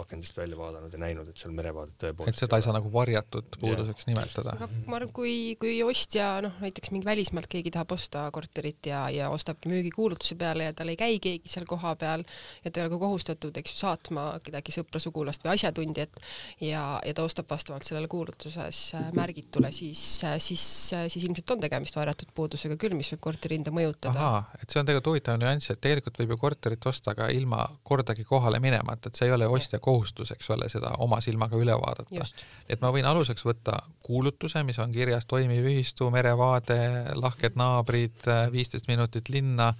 akendist 0.00 0.36
välja 0.36 0.58
vaadanud 0.58 0.92
ja 0.92 1.00
näinud, 1.00 1.28
et 1.30 1.40
seal 1.40 1.54
merevaadet 1.56 1.96
tõepoolest 2.02 2.36
et 2.36 2.42
seda 2.44 2.58
ei 2.58 2.64
saa 2.66 2.74
nagu 2.76 2.90
varjatud 2.92 3.58
puuduseks 3.60 4.08
nimetada. 4.10 4.56
aga 4.56 4.68
ma 4.86 4.98
arvan, 4.98 5.12
kui, 5.16 5.34
kui 5.60 5.78
ostja 5.86 6.28
noh, 6.44 6.56
näiteks 6.62 6.92
mingi 6.92 7.08
välismaalt 7.08 7.48
keegi 7.52 7.72
tahab 7.74 7.94
osta 7.96 8.26
korterit 8.34 8.90
ja, 8.90 9.06
ja 9.12 9.30
ostabki 9.32 9.70
müügikuulutuse 9.72 10.36
peale 10.40 10.68
ja 10.68 10.76
tal 10.76 10.92
ei 10.92 10.98
käi 11.00 11.20
keegi 11.22 11.52
seal 11.52 11.68
kohapeal 11.68 12.26
ja 12.64 12.70
ta 12.70 12.80
ei 12.80 12.86
ole 12.86 12.94
ka 12.94 13.00
kohustatud, 13.06 13.56
eks 13.62 13.74
ju, 13.74 13.80
saatma 13.84 14.26
kedagi 14.44 14.74
sõpra, 14.74 15.00
sugulast 15.02 15.46
või 15.46 15.54
asjatundjat 15.54 16.20
ja, 16.64 16.84
ja 17.00 17.16
ta 17.16 17.24
ostab 17.26 17.48
vastavalt 17.50 17.86
sellele 17.86 18.10
kuulutuses 18.12 18.82
märgitule, 19.16 19.72
siis, 19.74 20.02
siis, 20.44 20.66
siis 20.92 21.22
ilmselt 21.24 21.56
on 21.56 21.64
tegemist 21.64 21.96
varjatud 21.96 22.32
puudusega 22.36 22.78
küll, 22.80 22.96
mis 22.98 23.12
võib 23.14 23.24
korteri 23.30 23.58
hinda 23.58 23.72
mõjutada. 23.76 24.44
et 24.60 24.70
see 24.70 24.80
on 24.80 24.88
tegelikult 24.88 25.12
huvitav 25.12 25.38
nüanss, 25.40 25.70
et 25.72 25.80
tegelikult 25.82 26.18
võib 26.20 26.34
ju 26.34 26.38
korterit 26.40 26.88
osta 26.90 27.14
ka 27.18 27.28
ilma 27.34 27.64
kordagi 27.86 28.24
kohale 28.24 28.60
minemata, 28.62 29.10
et 29.10 29.20
see 29.20 29.28
ei 29.28 29.34
ole 29.36 29.48
ostja 29.50 29.80
kohustus, 29.82 30.32
eks 30.34 30.50
ole, 30.54 30.68
seda 30.72 30.94
oma 31.04 31.20
silmaga 31.24 31.58
üle 31.60 31.76
vaadata. 31.76 32.26
et 32.68 32.82
ma 32.82 32.92
võin 32.94 33.08
aluseks 33.08 33.46
võtta 33.46 33.78
kuulutuse, 34.06 34.62
mis 34.66 34.78
on 34.82 34.92
kirjas 34.92 35.26
toimiv 35.26 35.68
ühistu, 35.70 36.10
merevaade, 36.10 36.80
lahked 37.14 37.56
naabrid, 37.56 38.28
viisteist 38.52 38.88
minutit 38.88 39.28
linna, 39.28 39.72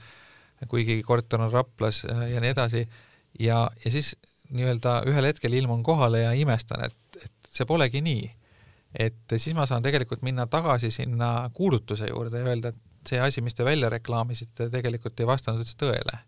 kuigi 0.68 1.02
korter 1.02 1.40
on 1.40 1.52
Raplas 1.52 2.04
ja 2.04 2.40
nii 2.40 2.54
edasi, 2.54 2.86
ja, 3.40 3.66
ja 3.84 3.92
siis 3.92 4.14
nii-öelda 4.54 5.02
ühel 5.10 5.26
hetkel 5.26 5.52
ilmun 5.58 5.82
kohale 5.82 6.22
ja 6.22 6.32
imestan, 6.38 6.86
et, 6.86 7.22
et 7.24 7.50
see 7.50 7.66
polegi 7.68 8.00
nii 8.04 8.26
et 8.98 9.36
siis 9.36 9.54
ma 9.56 9.66
saan 9.68 9.84
tegelikult 9.84 10.22
minna 10.24 10.46
tagasi 10.50 10.90
sinna 10.94 11.50
kuulutuse 11.54 12.08
juurde 12.10 12.40
ja 12.40 12.50
öelda, 12.50 12.72
et 12.72 12.82
see 13.10 13.20
asi, 13.22 13.44
mis 13.44 13.56
te 13.56 13.66
välja 13.66 13.90
reklaamisite, 13.92 14.70
tegelikult 14.72 15.20
ei 15.20 15.28
vastanud 15.28 15.64
üldse 15.64 15.78
tõele. 15.80 16.22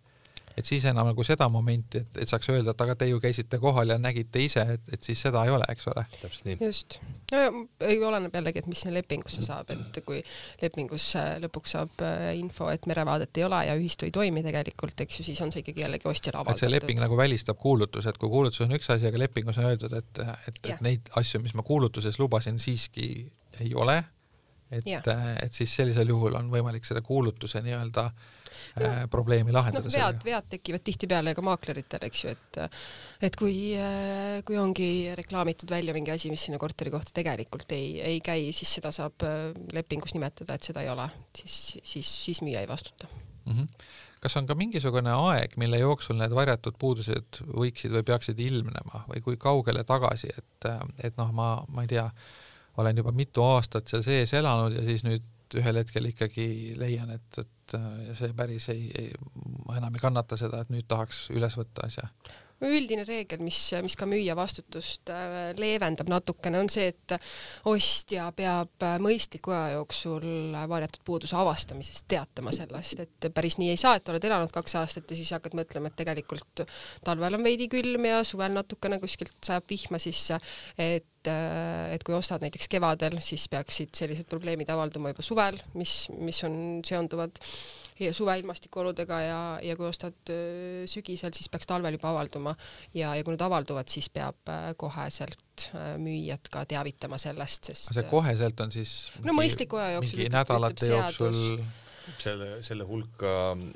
et 0.58 0.66
siis 0.66 0.82
enam 0.90 1.06
nagu 1.06 1.22
seda 1.22 1.46
momenti, 1.54 2.00
et, 2.02 2.16
et 2.24 2.26
saaks 2.26 2.48
öelda, 2.50 2.72
et 2.72 2.80
aga 2.82 2.96
te 2.98 3.06
ju 3.06 3.20
käisite 3.22 3.60
kohal 3.62 3.92
ja 3.92 3.96
nägite 4.02 4.40
ise, 4.42 4.64
et, 4.74 4.88
et 4.90 5.06
siis 5.06 5.20
seda 5.22 5.44
ei 5.46 5.52
ole, 5.54 5.62
eks 5.70 5.86
ole. 5.92 6.02
täpselt 6.16 6.48
nii. 6.48 6.56
just. 6.66 6.96
no 7.30 7.62
ei 7.86 8.00
oleneb 8.02 8.34
jällegi, 8.34 8.64
et 8.64 8.70
mis 8.70 8.82
sinna 8.82 8.96
lepingusse 8.96 9.44
saab, 9.46 9.70
et 9.70 10.00
kui 10.08 10.18
lepingus 10.62 11.12
lõpuks 11.44 11.76
saab 11.76 12.02
äh, 12.02 12.32
info, 12.40 12.72
et 12.74 12.90
merevaadet 12.90 13.38
ei 13.38 13.46
ole 13.46 13.62
ja 13.68 13.78
ühistu 13.78 14.08
ei 14.08 14.14
toimi 14.18 14.42
tegelikult, 14.42 15.06
eks 15.06 15.20
ju, 15.20 15.28
siis 15.30 15.46
on 15.46 15.54
see 15.54 15.62
ikkagi 15.62 15.86
jällegi 15.86 16.10
ostjale 16.10 16.42
avaldatud. 16.42 16.66
see 16.66 16.74
leping 16.74 17.06
nagu 17.06 17.22
välistab 17.22 17.62
kuulutuse, 17.62 18.10
et 18.10 18.18
kui 18.18 18.34
kuulutus 18.34 18.66
on 18.66 18.74
üks 18.74 18.90
asi, 18.90 19.06
aga 19.06 19.26
lepingus 19.28 19.62
on 19.62 19.70
öeldud, 19.70 19.94
et, 20.02 20.24
et, 20.50 20.62
et 20.74 20.82
neid 20.82 21.14
asju, 21.22 21.38
mis 21.46 21.54
ma 21.54 21.62
kuulutuses 21.62 22.18
lubasin, 22.18 22.58
siiski 22.58 23.12
ei 23.62 23.74
ole 23.78 24.02
et, 24.70 25.08
et 25.42 25.54
siis 25.54 25.72
sellisel 25.80 26.10
juhul 26.12 26.36
on 26.38 26.50
võimalik 26.52 26.84
selle 26.86 27.00
kuulutuse 27.04 27.62
nii-öelda 27.64 28.04
no, 28.08 28.84
äh, 28.84 28.98
probleemi 29.10 29.54
lahendada 29.54 29.88
no,. 29.88 29.92
vead, 29.94 30.24
vead 30.26 30.48
tekivad 30.56 30.84
tihtipeale 30.84 31.34
ka 31.36 31.44
maakleritel, 31.44 32.04
eks 32.08 32.24
ju, 32.24 32.34
et 32.34 32.60
et 33.28 33.38
kui, 33.38 33.54
äh, 33.78 34.40
kui 34.48 34.58
ongi 34.60 34.90
reklaamitud 35.18 35.70
välja 35.72 35.94
mingi 35.96 36.12
asi, 36.14 36.32
mis 36.32 36.44
sinna 36.48 36.60
korteri 36.60 36.92
kohta 36.94 37.14
tegelikult 37.16 37.72
ei, 37.76 37.96
ei 38.04 38.20
käi, 38.24 38.50
siis 38.56 38.76
seda 38.78 38.92
saab 38.94 39.24
äh, 39.26 39.48
lepingus 39.76 40.16
nimetada, 40.16 40.58
et 40.58 40.68
seda 40.68 40.84
ei 40.84 40.92
ole, 40.92 41.08
siis, 41.36 41.78
siis, 41.82 42.12
siis 42.26 42.42
müüja 42.44 42.64
ei 42.64 42.70
vastuta 42.70 43.08
mm. 43.48 43.54
-hmm. 43.54 43.86
kas 44.20 44.36
on 44.36 44.46
ka 44.46 44.54
mingisugune 44.54 45.14
aeg, 45.14 45.56
mille 45.56 45.78
jooksul 45.78 46.20
need 46.20 46.34
varjatud 46.34 46.76
puudused 46.78 47.40
võiksid 47.46 47.94
või 47.96 48.04
peaksid 48.12 48.40
ilmnema 48.40 49.06
või 49.08 49.24
kui 49.24 49.40
kaugele 49.40 49.84
tagasi, 49.84 50.28
et, 50.38 50.70
et 51.02 51.16
noh, 51.16 51.32
ma, 51.32 51.48
ma 51.68 51.86
ei 51.86 51.96
tea 51.96 52.10
olen 52.78 53.00
juba 53.00 53.12
mitu 53.16 53.44
aastat 53.44 53.90
seal 53.90 54.04
sees 54.06 54.32
elanud 54.38 54.76
ja 54.76 54.84
siis 54.86 55.04
nüüd 55.06 55.26
ühel 55.58 55.80
hetkel 55.80 56.10
ikkagi 56.10 56.74
leian, 56.76 57.10
et, 57.14 57.38
et 57.40 57.76
see 58.18 58.34
päris 58.36 58.68
ei, 58.72 58.88
ei, 58.98 59.12
ma 59.66 59.78
enam 59.80 59.96
ei 59.96 60.02
kannata 60.02 60.36
seda, 60.40 60.60
et 60.62 60.72
nüüd 60.72 60.84
tahaks 60.88 61.28
üles 61.34 61.56
võtta 61.56 61.86
asja 61.88 62.10
üldine 62.66 63.04
reegel, 63.06 63.42
mis, 63.44 63.58
mis 63.84 63.94
ka 63.98 64.06
müüja 64.08 64.34
vastutust 64.38 65.10
äh, 65.12 65.52
leevendab 65.58 66.10
natukene, 66.10 66.58
on 66.62 66.70
see, 66.72 66.88
et 66.90 67.14
ostja 67.70 68.28
peab 68.36 68.86
äh, 68.86 68.96
mõistliku 69.02 69.54
aja 69.54 69.76
jooksul 69.76 70.26
varjatud 70.70 71.04
puuduse 71.06 71.36
avastamisest 71.38 72.08
teatama 72.10 72.54
sellest, 72.54 73.04
et 73.04 73.28
päris 73.34 73.58
nii 73.60 73.70
ei 73.74 73.80
saa, 73.80 73.96
et 73.98 74.10
oled 74.10 74.24
elanud 74.30 74.52
kaks 74.54 74.78
aastat 74.80 75.10
ja 75.10 75.18
siis 75.18 75.30
hakkad 75.36 75.54
mõtlema, 75.58 75.92
et 75.92 75.98
tegelikult 76.02 76.64
talvel 77.06 77.38
on 77.38 77.46
veidi 77.46 77.68
külm 77.70 78.08
ja 78.10 78.24
suvel 78.26 78.56
natukene 78.56 78.98
kuskilt 79.02 79.36
sajab 79.44 79.68
vihma 79.70 80.02
sisse, 80.02 80.40
et 80.74 81.30
äh, 81.30 81.94
et 81.94 82.04
kui 82.06 82.16
ostad 82.16 82.42
näiteks 82.42 82.68
kevadel, 82.70 83.20
siis 83.24 83.46
peaksid 83.52 83.94
sellised 83.96 84.28
probleemid 84.30 84.70
avalduma 84.72 85.12
juba 85.14 85.24
suvel, 85.24 85.60
mis, 85.78 86.08
mis 86.18 86.42
on 86.46 86.58
seonduvad 86.86 87.38
suve 88.14 88.36
ilmastikuoludega 88.40 89.20
ja, 89.24 89.40
ja 89.64 89.76
kui 89.78 89.88
ostad 89.88 90.32
sügisel, 90.90 91.34
siis 91.34 91.50
peaks 91.52 91.68
talvel 91.68 91.96
juba 91.98 92.12
avalduma. 92.12 92.54
Ja, 92.94 93.14
ja 93.18 93.24
kui 93.26 93.34
need 93.34 93.44
avalduvad, 93.44 93.90
siis 93.90 94.10
peab 94.12 94.52
koheselt 94.80 95.68
müüjat 95.98 96.48
ka 96.52 96.64
teavitama 96.70 97.18
sellest, 97.20 97.72
sest 97.72 97.92
see 97.94 98.06
koheselt 98.10 98.60
on 98.62 98.72
siis 98.74 98.94
no 99.26 99.34
mõistliku 99.36 99.80
aja 99.80 99.98
jooksul 99.98 100.22
mingi 100.22 100.34
nädalate 100.36 100.90
jooksul 100.92 101.38
selle, 102.18 102.48
selle 102.66 102.84
hulka, 102.88 103.30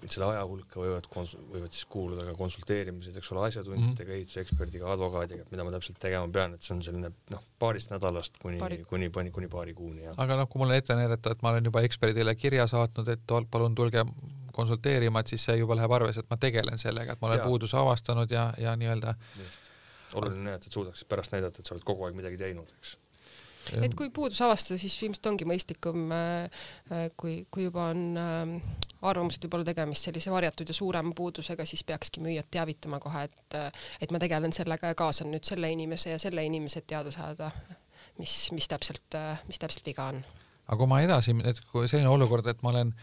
selle 0.07 0.29
aja 0.31 0.43
hulka 0.49 0.81
võivad 0.81 1.07
kons-, 1.13 1.35
võivad 1.53 1.75
siis 1.75 1.87
kuuluda 1.91 2.27
ka 2.27 2.35
konsulteerimised, 2.39 3.17
eks 3.19 3.33
ole, 3.35 3.47
asjatundjatega 3.49 3.93
mm 3.93 4.09
-hmm., 4.09 4.19
ehituseksperdiga, 4.19 4.91
advokaadiga, 4.93 5.47
et 5.47 5.55
mida 5.55 5.67
ma 5.67 5.73
täpselt 5.75 6.01
tegema 6.03 6.29
pean, 6.33 6.55
et 6.55 6.67
see 6.67 6.75
on 6.77 6.83
selline 6.83 7.13
noh, 7.35 7.43
paarist 7.63 7.93
nädalast 7.95 8.39
kuni 8.43 8.61
Paari., 8.63 8.83
kuni, 8.89 9.11
kuni, 9.11 9.31
kuni 9.31 9.49
paari 9.49 9.75
kuuni, 9.75 10.05
jah. 10.07 10.15
aga 10.17 10.37
noh, 10.43 10.49
kui 10.49 10.63
mulle 10.63 10.77
ette 10.81 10.97
näidata, 10.99 11.37
et 11.37 11.43
ma 11.43 11.55
olen 11.55 11.71
juba 11.71 11.85
eksperdile 11.89 12.35
kirja 12.35 12.67
saatnud, 12.67 13.09
et 13.09 13.37
palun 13.51 13.75
tulge 13.75 14.05
konsulteerima, 14.53 15.21
et 15.21 15.33
siis 15.33 15.45
see 15.45 15.57
juba 15.57 15.77
läheb 15.77 15.93
arvesse, 15.93 16.21
et 16.21 16.31
ma 16.31 16.37
tegelen 16.37 16.79
sellega, 16.79 17.13
et 17.13 17.21
ma 17.21 17.29
olen 17.29 17.41
puuduse 17.41 17.77
avastanud 17.77 18.31
ja, 18.31 18.53
ja 18.59 18.77
nii-öelda 18.77 19.15
oluline, 20.15 20.55
et, 20.55 20.67
et 20.67 20.73
suudaksid 20.73 21.09
pärast 21.09 21.33
näidata, 21.33 21.61
et 21.63 21.67
sa 21.67 21.75
oled 21.75 21.85
kogu 21.89 22.05
aeg 22.05 22.17
midagi 22.17 22.37
teinud, 22.41 22.75
eks 22.79 22.97
et 23.83 23.95
kui 23.97 24.11
puudus 24.15 24.41
avastada, 24.45 24.79
siis 24.81 24.95
ilmselt 25.05 25.29
ongi 25.31 25.47
mõistlikum, 25.49 26.05
äh, 26.15 26.65
äh, 26.91 27.05
kui, 27.19 27.43
kui 27.53 27.67
juba 27.69 27.89
on 27.93 28.03
äh, 28.19 28.53
arvamused 29.09 29.45
võib-olla 29.45 29.67
tegemist 29.69 30.09
sellise 30.09 30.33
varjatud 30.33 30.69
ja 30.69 30.77
suurema 30.77 31.15
puudusega, 31.17 31.67
siis 31.69 31.85
peakski 31.87 32.23
müüjat 32.25 32.51
teavitama 32.55 33.01
kohe, 33.03 33.27
et, 33.29 33.59
et 34.03 34.15
ma 34.15 34.21
tegelen 34.23 34.55
sellega 34.55 34.93
ja 34.93 34.99
kaasan 34.99 35.33
nüüd 35.33 35.47
selle 35.49 35.71
inimese 35.73 36.15
ja 36.15 36.21
selle 36.23 36.45
inimese, 36.47 36.83
et 36.83 36.89
teada 36.93 37.11
saada, 37.15 37.51
mis, 38.21 38.37
mis 38.55 38.71
täpselt, 38.71 39.19
mis 39.49 39.61
täpselt 39.63 39.87
viga 39.91 40.11
on. 40.13 40.23
aga 40.67 40.79
kui 40.79 40.91
ma 40.91 41.03
edasi, 41.05 41.35
et 41.49 41.61
kui 41.73 41.91
selline 41.91 42.11
olukord, 42.11 42.47
et 42.47 42.63
ma 42.63 42.71
olen 42.75 42.95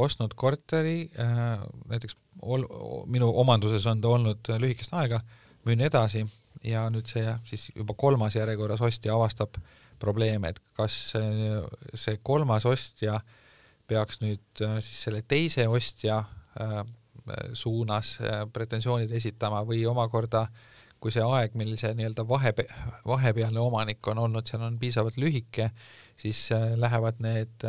ostnud 0.00 0.32
korteri 0.34 1.10
näiteks 1.14 2.16
ol, 2.42 2.64
minu 3.06 3.28
omanduses 3.44 3.84
on 3.86 4.00
ta 4.02 4.10
olnud 4.16 4.50
lühikest 4.58 4.96
aega, 4.96 5.20
müün 5.68 5.84
edasi 5.86 6.24
ja 6.64 6.88
nüüd 6.90 7.06
see 7.10 7.28
siis 7.46 7.68
juba 7.76 7.94
kolmas 7.98 8.34
järjekorras 8.34 8.82
ostja 8.82 9.14
avastab 9.14 9.60
äh, 9.60 9.83
probleeme, 10.00 10.50
et 10.50 10.60
kas 10.76 11.14
see 11.14 12.20
kolmas 12.22 12.66
ostja 12.68 13.20
peaks 13.90 14.20
nüüd 14.22 14.64
äh, 14.64 14.78
siis 14.84 15.02
selle 15.06 15.24
teise 15.28 15.66
ostja 15.68 16.22
äh, 16.60 16.78
suunas 17.56 18.16
äh, 18.20 18.44
pretensioonid 18.52 19.12
esitama 19.16 19.64
või 19.68 19.84
omakorda 19.88 20.46
kui 21.04 21.12
see 21.12 21.24
aeg, 21.24 21.52
mil 21.60 21.74
see 21.76 21.90
nii-öelda 21.98 22.24
vahe, 22.24 22.54
vahepealne 23.04 23.60
omanik 23.60 24.06
on 24.08 24.22
olnud, 24.22 24.46
seal 24.48 24.62
on 24.64 24.78
piisavalt 24.80 25.18
lühike, 25.20 25.66
siis 26.16 26.46
lähevad 26.80 27.18
need 27.20 27.66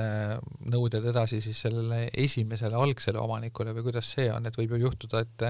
nõuded 0.71 1.09
edasi 1.11 1.41
siis 1.43 1.59
sellele 1.65 2.05
esimesele 2.15 2.79
algsele 2.79 3.19
omanikule 3.19 3.73
või 3.75 3.89
kuidas 3.89 4.13
see 4.15 4.29
on, 4.31 4.47
et 4.47 4.55
võib 4.55 4.77
ju 4.77 4.85
juhtuda, 4.85 5.25
et 5.25 5.45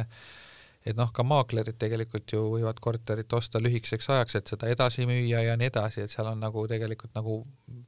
et 0.85 0.97
noh, 0.97 1.09
ka 1.13 1.25
maaklerid 1.25 1.77
tegelikult 1.81 2.35
ju 2.35 2.43
võivad 2.53 2.79
korterit 2.83 3.33
osta 3.33 3.61
lühikeseks 3.61 4.09
ajaks, 4.15 4.37
et 4.39 4.53
seda 4.53 4.69
edasi 4.69 5.07
müüa 5.09 5.41
ja 5.47 5.57
nii 5.57 5.71
edasi, 5.71 6.05
et 6.05 6.13
seal 6.13 6.29
on 6.29 6.43
nagu 6.45 6.67
tegelikult 6.69 7.15
nagu 7.17 7.39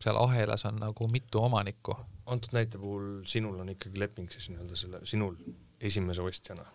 seal 0.03 0.17
ahelas 0.23 0.65
on 0.69 0.81
nagu 0.81 1.12
mitu 1.12 1.43
omanikku. 1.45 1.97
antud 2.25 2.57
näite 2.57 2.81
puhul 2.81 3.21
sinul 3.25 3.60
on 3.62 3.69
ikkagi 3.75 3.99
leping 3.99 4.33
siis 4.33 4.49
nii-öelda 4.49 4.75
selle, 4.75 5.05
sinul 5.05 5.38
esimese 5.79 6.21
ostjana 6.25 6.65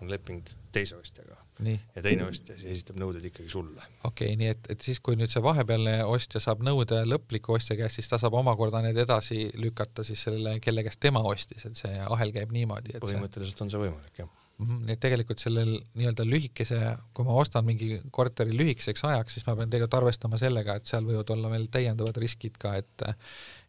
on 0.00 0.10
leping 0.12 0.44
teise 0.72 0.96
ostjaga. 0.96 1.38
ja 1.64 2.02
teine 2.04 2.26
ostja 2.28 2.58
siis 2.58 2.76
esitab 2.76 2.98
nõuded 3.00 3.24
ikkagi 3.30 3.48
sulle. 3.48 3.80
okei 4.04 4.34
okay,, 4.34 4.36
nii 4.36 4.52
et, 4.52 4.72
et 4.74 4.84
siis, 4.84 5.00
kui 5.00 5.16
nüüd 5.16 5.32
see 5.32 5.42
vahepealne 5.42 6.02
ostja 6.04 6.42
saab 6.42 6.60
nõude 6.66 7.00
lõpliku 7.08 7.56
ostja 7.56 7.78
käest, 7.80 7.96
siis 7.96 8.12
ta 8.12 8.20
saab 8.20 8.36
omakorda 8.36 8.84
need 8.84 9.00
edasi 9.06 9.46
lükata 9.56 10.04
siis 10.04 10.28
sellele, 10.28 10.58
kelle 10.60 10.84
käest 10.84 11.00
tema 11.00 11.24
ostis, 11.24 11.64
et 11.64 11.80
see 11.80 11.96
ahel 12.04 12.34
käib 12.36 12.52
niimoodi. 12.52 13.00
põhimõtteliselt 13.00 13.56
see... 13.56 13.64
on 13.64 13.72
see 13.72 13.86
võimalik, 13.86 14.20
jah 14.20 14.34
nii 14.58 14.94
et 14.94 15.00
tegelikult 15.02 15.40
sellel 15.42 15.74
nii-öelda 15.98 16.24
lühikese, 16.24 16.78
kui 17.14 17.26
ma 17.26 17.34
ostan 17.36 17.66
mingi 17.66 17.98
korteri 18.14 18.54
lühikeseks 18.56 19.04
ajaks, 19.04 19.36
siis 19.36 19.44
ma 19.48 19.56
pean 19.58 19.72
tegelikult 19.72 19.98
arvestama 19.98 20.40
sellega, 20.40 20.78
et 20.78 20.88
seal 20.88 21.04
võivad 21.04 21.32
olla 21.34 21.50
veel 21.52 21.66
täiendavad 21.72 22.16
riskid 22.22 22.56
ka, 22.60 22.76
et 22.80 23.04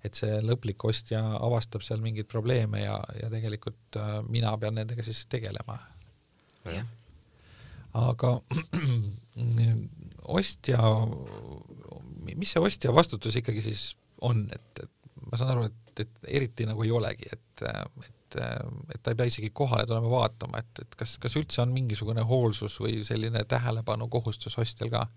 et 0.08 0.16
see 0.16 0.38
lõplik 0.46 0.86
ostja 0.88 1.20
avastab 1.44 1.84
seal 1.84 2.00
mingeid 2.04 2.30
probleeme 2.32 2.86
ja, 2.86 2.96
ja 3.20 3.28
tegelikult 3.34 3.98
äh, 4.00 4.14
mina 4.30 4.54
pean 4.62 4.78
nendega 4.80 5.04
siis 5.04 5.26
tegelema. 5.28 5.80
aga 7.98 8.34
ostja, 10.40 10.80
mis 12.36 12.54
see 12.54 12.64
ostja 12.64 12.94
vastutus 12.96 13.36
ikkagi 13.40 13.64
siis 13.66 13.90
on, 14.24 14.46
et, 14.54 14.84
et 14.84 15.26
ma 15.28 15.40
saan 15.40 15.52
aru, 15.56 15.68
et, 15.68 16.06
et 16.06 16.32
eriti 16.40 16.68
nagu 16.70 16.86
ei 16.86 16.94
olegi, 16.94 17.28
et, 17.34 17.66
et 18.06 18.17
et, 18.28 18.38
et 18.94 19.02
ta 19.04 19.14
ei 19.14 19.20
pea 19.20 19.30
isegi 19.32 19.50
kohale 19.56 19.88
tulema 19.88 20.12
vaatama, 20.12 20.62
et, 20.64 20.84
et 20.84 21.00
kas, 21.00 21.16
kas 21.22 21.38
üldse 21.40 21.64
on 21.64 21.74
mingisugune 21.76 22.26
hoolsus 22.28 22.78
või 22.84 23.02
selline 23.08 23.44
tähelepanukohustus 23.48 24.60
ostjal 24.62 24.94
ka? 24.94 25.08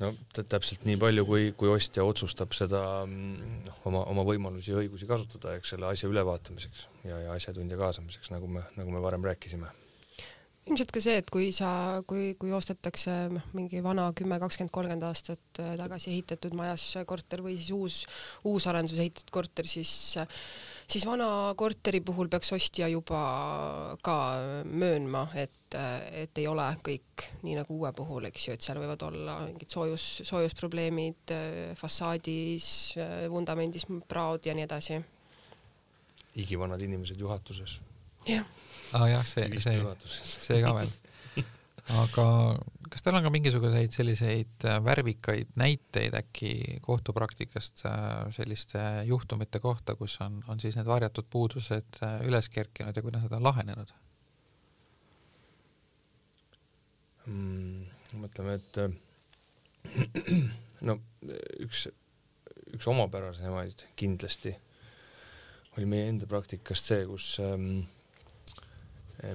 no 0.00 0.10
täpselt 0.34 0.86
nii 0.88 0.96
palju, 0.98 1.26
kui, 1.28 1.50
kui 1.58 1.70
ostja 1.70 2.04
otsustab 2.06 2.56
seda 2.56 2.80
noh, 3.06 3.76
oma, 3.88 4.06
oma 4.10 4.24
võimalusi 4.26 4.72
ja 4.72 4.80
õigusi 4.80 5.06
kasutada, 5.06 5.58
eks 5.58 5.74
selle 5.74 5.86
asja 5.90 6.10
ülevaatamiseks 6.10 6.88
ja, 7.06 7.20
ja 7.26 7.36
asjatundja 7.36 7.78
kaasamiseks, 7.78 8.32
nagu 8.34 8.50
me, 8.50 8.64
nagu 8.78 8.94
me 8.94 9.04
varem 9.04 9.30
rääkisime 9.30 9.70
ilmselt 10.70 10.92
ka 10.94 11.00
see, 11.02 11.16
et 11.18 11.30
kui 11.32 11.48
sa, 11.54 11.68
kui, 12.06 12.32
kui 12.38 12.52
ostetakse 12.54 13.14
noh, 13.32 13.46
mingi 13.56 13.80
vana 13.82 14.04
kümme, 14.14 14.38
kakskümmend, 14.42 14.70
kolmkümmend 14.74 15.06
aastat 15.08 15.60
äh, 15.62 15.72
tagasi 15.80 16.12
ehitatud 16.12 16.54
majas 16.54 16.84
korter 17.08 17.42
või 17.42 17.56
siis 17.58 17.72
uus, 17.74 17.96
uusarenduses 18.46 19.02
ehitatud 19.02 19.32
korter, 19.34 19.66
siis, 19.66 19.90
siis 20.86 21.06
vana 21.08 21.26
korteri 21.58 21.98
puhul 22.06 22.30
peaks 22.30 22.54
ostja 22.54 22.86
juba 22.92 23.24
ka 24.06 24.16
möönma, 24.70 25.24
et, 25.42 25.78
et 26.22 26.38
ei 26.38 26.46
ole 26.46 26.68
kõik 26.86 27.26
nii 27.42 27.58
nagu 27.58 27.80
uue 27.80 27.90
puhul, 27.96 28.30
eks 28.30 28.46
ju, 28.46 28.54
et 28.54 28.62
seal 28.62 28.78
võivad 28.78 29.02
olla 29.08 29.40
mingid 29.48 29.74
soojus, 29.74 30.08
soojusprobleemid 30.30 31.34
äh, 31.34 31.48
fassaadis, 31.78 32.68
äh, 33.02 33.24
vundamendis, 33.32 33.88
praod 34.06 34.46
ja 34.46 34.54
nii 34.54 34.68
edasi. 34.68 35.02
igivanad 36.38 36.80
inimesed 36.80 37.18
juhatuses. 37.18 37.80
jah 38.30 38.46
aa 38.92 39.02
ah, 39.02 39.08
jah, 39.08 39.24
see, 39.26 39.48
see, 39.64 39.80
see 40.20 40.60
ka 40.62 40.74
veel. 40.76 40.92
aga 42.02 42.26
kas 42.92 43.04
teil 43.04 43.16
on 43.16 43.24
ka 43.24 43.32
mingisuguseid 43.32 43.94
selliseid 43.94 44.66
äh, 44.68 44.78
värvikaid 44.84 45.54
näiteid 45.60 46.14
äkki 46.18 46.52
kohtupraktikast 46.84 47.84
äh, 47.88 47.94
selliste 48.36 48.82
juhtumite 49.08 49.60
kohta, 49.64 49.96
kus 49.96 50.18
on, 50.24 50.42
on 50.48 50.60
siis 50.60 50.76
need 50.76 50.88
varjatud 50.88 51.28
puudused 51.32 52.02
äh, 52.04 52.18
üles 52.28 52.50
kerkinud 52.52 52.96
ja 52.96 53.04
kuidas 53.04 53.24
nad 53.26 53.38
on 53.38 53.46
lahenenud 53.48 53.94
mm,? 57.26 57.88
mõtleme, 58.20 58.58
et 58.60 58.76
no 60.88 60.98
üks, 61.64 61.86
üks 62.76 62.90
omapärasemaid 62.92 63.86
kindlasti 63.96 64.52
oli 65.78 65.88
meie 65.88 66.10
enda 66.12 66.28
praktikast 66.28 66.92
see, 66.92 67.06
kus 67.08 67.32
ähm, 67.40 67.86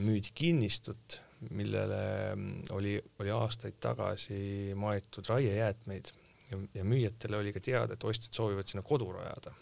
müüdi 0.04 0.34
kinnistut 0.36 1.22
millele 1.50 2.36
mm, 2.36 2.64
oli, 2.72 2.98
oli 3.20 3.32
aastaid 3.32 3.78
tagasi 3.80 4.74
maetud 4.76 5.30
raiejäätmeid 5.30 6.10
ja, 6.52 6.60
ja 6.74 6.84
müüjatele 6.88 7.38
oli 7.38 7.54
ka 7.54 7.62
teada, 7.64 7.94
et 7.94 8.04
ostjad 8.08 8.34
soovivad 8.34 8.70
sinna 8.70 8.84
kodu 8.86 9.12
rajada. 9.14 9.54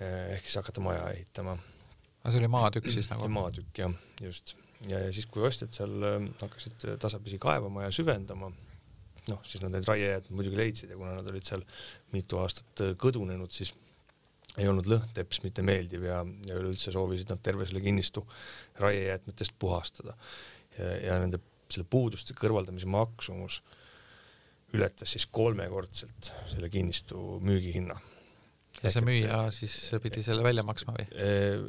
ehk 0.00 0.46
siis 0.46 0.56
hakata 0.56 0.80
maja 0.80 1.10
ehitama. 1.10 1.58
aga 2.22 2.32
see 2.32 2.40
oli 2.40 2.52
maatükk 2.52 2.90
siis 2.94 3.10
nagu? 3.10 3.28
maatükk 3.40 3.82
jah, 3.82 3.94
just. 4.22 4.56
ja, 4.88 4.98
ja 4.98 5.12
siis, 5.12 5.26
kui 5.26 5.44
ostjad 5.46 5.74
seal 5.76 5.96
mm, 5.98 6.32
hakkasid 6.40 6.88
tasapisi 7.02 7.38
kaevama 7.38 7.88
ja 7.88 7.92
süvendama, 7.92 8.52
noh, 9.28 9.44
siis 9.44 9.64
nad 9.64 9.74
need 9.74 9.88
raiejäätmed 9.88 10.36
muidugi 10.36 10.62
leidsid 10.62 10.94
ja 10.94 11.00
kuna 11.00 11.18
nad 11.18 11.26
olid 11.32 11.46
seal 11.46 11.66
mitu 12.14 12.38
aastat 12.40 12.86
kõdunenud, 13.02 13.50
siis 13.54 13.74
ei 14.58 14.68
olnud 14.68 14.88
lõhnteps 14.90 15.42
mitte 15.44 15.62
meeldiv 15.66 16.06
ja, 16.08 16.22
ja 16.48 16.56
üleüldse 16.58 16.92
soovisid 16.94 17.30
nad 17.30 17.42
terve 17.44 17.66
selle 17.68 17.82
kinnistu 17.84 18.24
raiejäätmetest 18.80 19.54
puhastada. 19.58 20.16
ja, 20.78 20.96
ja 21.06 21.18
nende, 21.22 21.40
selle 21.70 21.86
puuduste 21.90 22.34
kõrvaldamise 22.38 22.88
maksumus 22.90 23.60
ületas 24.74 25.14
siis 25.14 25.26
kolmekordselt 25.30 26.32
selle 26.50 26.70
kinnistu 26.70 27.38
müügihinna. 27.46 27.98
ja 28.82 28.90
see 28.90 29.04
müüja 29.06 29.40
siis 29.54 29.76
pidi 30.02 30.22
selle 30.26 30.42
välja 30.46 30.64
maksma 30.66 30.96
või? 30.98 31.06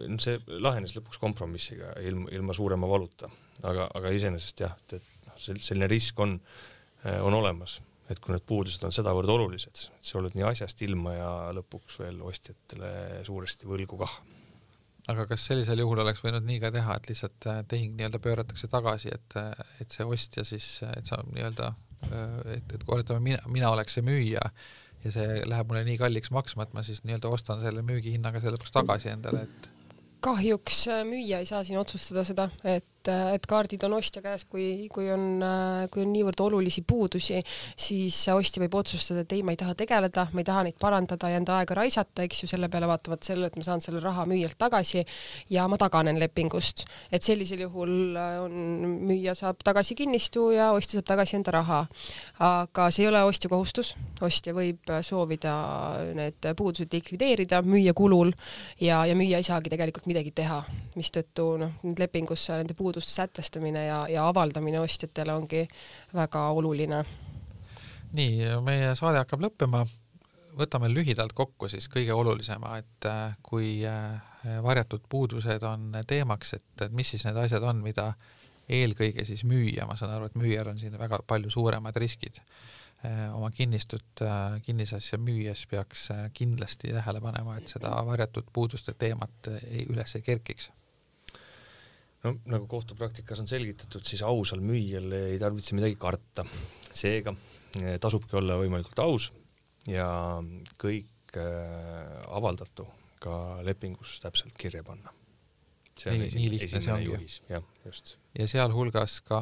no 0.10 0.18
see 0.22 0.42
lahenes 0.62 0.96
lõpuks 0.98 1.22
kompromissiga 1.22 1.94
ilma, 2.02 2.30
ilma 2.34 2.58
suurema 2.58 2.90
valuta, 2.90 3.30
aga, 3.64 3.90
aga 3.94 4.14
iseenesest 4.18 4.66
jah, 4.66 4.76
et, 4.78 5.00
et 5.02 5.30
noh, 5.30 5.40
selline 5.42 5.90
risk 5.92 6.20
on, 6.22 6.38
on 7.22 7.42
olemas 7.42 7.80
et 8.12 8.20
kui 8.22 8.34
need 8.36 8.44
puudused 8.48 8.84
on 8.88 8.94
sedavõrd 8.96 9.32
olulised, 9.32 9.72
et 9.72 10.08
sa 10.08 10.20
oled 10.20 10.36
nii 10.38 10.46
asjast 10.52 10.84
ilma 10.86 11.16
ja 11.16 11.32
lõpuks 11.56 12.00
veel 12.02 12.22
ostjatele 12.28 12.92
suuresti 13.28 13.70
võlgu 13.70 14.00
kah. 14.02 14.14
aga 15.12 15.26
kas 15.30 15.48
sellisel 15.50 15.82
juhul 15.82 16.04
oleks 16.04 16.22
võinud 16.24 16.46
nii 16.48 16.60
ka 16.64 16.72
teha, 16.76 16.98
et 16.98 17.10
lihtsalt 17.12 17.50
äh, 17.50 17.64
tehing 17.72 17.98
nii-öelda 17.98 18.22
pööratakse 18.24 18.70
tagasi, 18.72 19.14
et, 19.16 19.38
äh, 19.40 19.66
et 19.82 19.96
see 19.96 20.06
ostja 20.06 20.46
siis, 20.48 20.68
et 20.92 21.10
sa 21.10 21.22
nii-öelda, 21.32 21.74
äh, 22.12 22.38
et, 22.58 22.78
et 22.78 22.88
oletame, 22.88 23.24
mina, 23.32 23.42
mina 23.50 23.74
oleks 23.74 23.98
see 23.98 24.06
müüja 24.06 24.44
ja 25.02 25.14
see 25.16 25.42
läheb 25.50 25.72
mulle 25.72 25.84
nii 25.88 25.98
kalliks 26.02 26.34
maksma, 26.36 26.68
et 26.68 26.78
ma 26.78 26.86
siis 26.86 27.02
nii-öelda 27.08 27.32
ostan 27.34 27.64
selle 27.64 27.84
müügihinnaga 27.86 28.44
selle 28.44 28.58
lõpuks 28.60 28.76
tagasi 28.76 29.14
endale, 29.16 29.48
et 29.48 29.72
kahjuks 30.22 30.86
müüja 31.10 31.42
ei 31.42 31.50
saa 31.50 31.64
siin 31.66 31.82
otsustada 31.82 32.24
seda, 32.28 32.52
et 32.64 32.86
et, 33.02 33.36
et 33.36 33.46
kaardid 33.50 33.82
on 33.88 33.96
ostja 33.98 34.22
käes, 34.24 34.46
kui, 34.50 34.88
kui 34.92 35.10
on, 35.12 35.42
kui 35.92 36.04
on 36.06 36.12
niivõrd 36.14 36.42
olulisi 36.46 36.84
puudusi, 36.88 37.42
siis 37.80 38.18
ostja 38.34 38.62
võib 38.64 38.76
otsustada, 38.82 39.24
et 39.24 39.36
ei, 39.36 39.44
ma 39.46 39.56
ei 39.56 39.60
taha 39.60 39.76
tegeleda, 39.78 40.28
ma 40.34 40.44
ei 40.44 40.48
taha 40.48 40.66
neid 40.68 40.78
parandada 40.82 41.32
ja 41.32 41.40
enda 41.42 41.58
aega 41.60 41.78
raisata, 41.82 42.26
eks 42.26 42.44
ju, 42.44 42.52
selle 42.52 42.70
peale 42.72 42.90
vaatavad 42.90 43.24
sellele, 43.26 43.50
et 43.52 43.58
ma 43.60 43.66
saan 43.66 43.84
selle 43.84 44.02
raha 44.04 44.26
müüjalt 44.30 44.58
tagasi 44.62 45.04
ja 45.54 45.68
ma 45.72 45.80
taganen 45.82 46.20
lepingust. 46.22 46.86
et 47.12 47.24
sellisel 47.24 47.66
juhul 47.66 48.18
on, 48.18 48.56
müüja 49.08 49.36
saab 49.38 49.62
tagasi 49.66 49.96
kinnistu 49.98 50.52
ja 50.56 50.72
ostja 50.76 51.00
saab 51.00 51.10
tagasi 51.14 51.38
enda 51.40 51.56
raha. 51.58 51.82
aga 52.40 52.90
see 52.92 53.06
ei 53.06 53.12
ole 53.12 53.24
ostja 53.26 53.50
kohustus, 53.50 53.96
ostja 54.22 54.54
võib 54.54 54.92
soovida 55.02 55.56
need 56.18 56.52
puudused 56.58 56.94
likvideerida 56.94 57.62
müüja 57.66 57.94
kulul 57.98 58.34
ja, 58.82 59.04
ja 59.06 59.16
müüja 59.18 59.42
ei 59.42 59.48
saagi 59.48 59.72
tegelikult 59.74 60.08
midagi 60.10 60.34
teha, 60.36 60.62
mistõttu 60.96 61.48
noh, 61.62 61.78
lepingusse 61.98 62.58
nende 62.58 62.76
puuduste 62.78 62.91
puuduste 62.92 63.12
sätestamine 63.12 63.86
ja, 63.86 64.08
ja 64.10 64.28
avaldamine 64.28 64.80
ostjatele 64.80 65.34
ongi 65.34 65.68
väga 66.14 66.50
oluline. 66.50 67.06
nii, 68.12 68.50
meie 68.66 68.96
saade 69.00 69.22
hakkab 69.24 69.46
lõppema. 69.48 69.86
võtame 70.52 70.90
lühidalt 70.92 71.32
kokku 71.34 71.70
siis 71.72 71.88
kõige 71.88 72.12
olulisema, 72.12 72.74
et 72.78 73.06
äh, 73.08 73.38
kui 73.42 73.86
äh, 73.88 74.20
varjatud 74.64 75.06
puudused 75.10 75.64
on 75.64 75.96
teemaks, 76.08 76.54
et, 76.54 76.82
et 76.82 76.92
mis 76.92 77.08
siis 77.08 77.24
need 77.26 77.40
asjad 77.40 77.64
on, 77.64 77.80
mida 77.80 78.12
eelkõige 78.68 79.24
siis 79.26 79.46
müüja, 79.48 79.88
ma 79.88 79.96
saan 79.96 80.12
aru, 80.12 80.28
et 80.28 80.36
müüjal 80.36 80.68
on 80.74 80.80
siin 80.80 81.00
väga 81.00 81.22
palju 81.28 81.50
suuremad 81.50 81.96
riskid 81.96 82.42
äh, 83.06 83.32
oma 83.32 83.54
kinnistut, 83.56 84.26
kinnisasja 84.68 85.18
müües 85.18 85.64
peaks 85.72 86.10
kindlasti 86.34 86.92
tähele 86.92 87.24
panema, 87.24 87.56
et 87.58 87.72
seda 87.72 87.96
varjatud 88.06 88.52
puuduste 88.54 88.94
teemat 88.94 89.54
ei 89.72 89.88
üles 89.88 90.20
ei 90.20 90.28
kerkiks 90.28 90.74
no 92.24 92.34
nagu 92.54 92.68
kohtupraktikas 92.70 93.42
on 93.44 93.50
selgitatud, 93.50 94.06
siis 94.06 94.22
ausal 94.26 94.62
müüjal 94.66 95.12
ei 95.18 95.40
tarvitse 95.42 95.78
midagi 95.78 95.98
karta. 96.00 96.46
seega 96.92 97.34
eh, 97.82 97.98
tasubki 98.02 98.38
olla 98.40 98.60
võimalikult 98.62 99.00
aus 99.04 99.32
ja 99.90 100.08
kõik 100.82 101.38
äh, 101.40 102.22
avaldatu 102.30 102.86
ka 103.22 103.62
lepingus 103.66 104.20
täpselt 104.22 104.58
kirja 104.58 104.84
panna. 104.84 105.14
see 105.98 106.14
on 106.14 106.52
lihtne 106.54 106.82
see 106.82 106.94
ongi. 106.94 107.28
jah, 107.50 107.66
just. 107.86 108.16
ja 108.38 108.48
sealhulgas 108.48 109.20
ka 109.26 109.42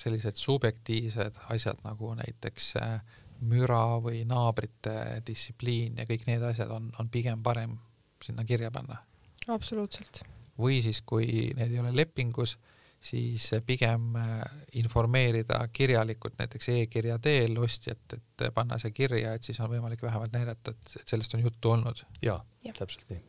sellised 0.00 0.36
subjektiivsed 0.40 1.40
asjad 1.54 1.80
nagu 1.84 2.14
näiteks 2.20 2.74
äh, 2.80 2.98
müra 3.40 4.00
või 4.04 4.24
naabrite 4.28 5.22
distsipliin 5.26 5.96
ja 6.00 6.08
kõik 6.08 6.26
need 6.28 6.44
asjad 6.44 6.72
on, 6.76 6.92
on 7.00 7.08
pigem 7.08 7.42
parem 7.42 7.78
sinna 8.24 8.44
kirja 8.44 8.70
panna. 8.70 9.00
absoluutselt 9.48 10.22
või 10.60 10.80
siis, 10.84 11.02
kui 11.06 11.50
need 11.56 11.72
ei 11.72 11.80
ole 11.82 11.92
lepingus, 11.96 12.56
siis 13.00 13.46
pigem 13.66 14.16
äh, 14.20 14.40
informeerida 14.80 15.62
kirjalikult 15.72 16.36
näiteks 16.38 16.68
e-kirja 16.74 17.18
teel 17.22 17.56
ostjat, 17.62 18.16
et 18.16 18.46
panna 18.54 18.78
see 18.80 18.92
kirja, 18.92 19.34
et 19.34 19.46
siis 19.46 19.60
on 19.60 19.70
võimalik 19.72 20.02
vähemalt 20.04 20.34
näidata, 20.36 20.74
et 20.74 21.08
sellest 21.08 21.34
on 21.36 21.44
juttu 21.46 21.72
olnud. 21.76 22.04
jaa 22.22 22.38
ja., 22.64 22.74
täpselt 22.76 23.08
nii. 23.10 23.22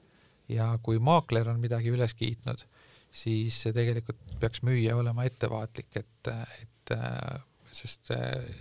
ja 0.57 0.73
kui 0.83 0.99
maakler 0.99 1.49
on 1.49 1.61
midagi 1.63 1.93
üles 1.93 2.13
kiitnud, 2.19 2.65
siis 3.11 3.61
tegelikult 3.73 4.19
peaks 4.39 4.63
müüja 4.67 4.97
olema 4.99 5.23
ettevaatlik, 5.27 5.95
et, 6.03 6.33
et 6.61 6.95
sest 7.71 8.11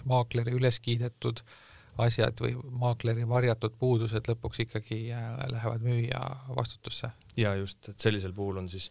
maakleri 0.07 0.55
üles 0.55 0.79
kiidetud 0.81 1.43
asjad 1.99 2.41
või 2.41 2.55
maakleri 2.81 3.27
varjatud 3.29 3.75
puudused 3.79 4.29
lõpuks 4.31 4.65
ikkagi 4.67 5.03
äh, 5.13 5.29
lähevad 5.51 5.85
müüja 5.85 6.21
vastutusse. 6.57 7.11
Ja 7.37 7.55
just, 7.59 7.89
et 7.89 7.99
sellisel 7.99 8.33
puhul 8.37 8.61
on 8.63 8.69
siis 8.69 8.91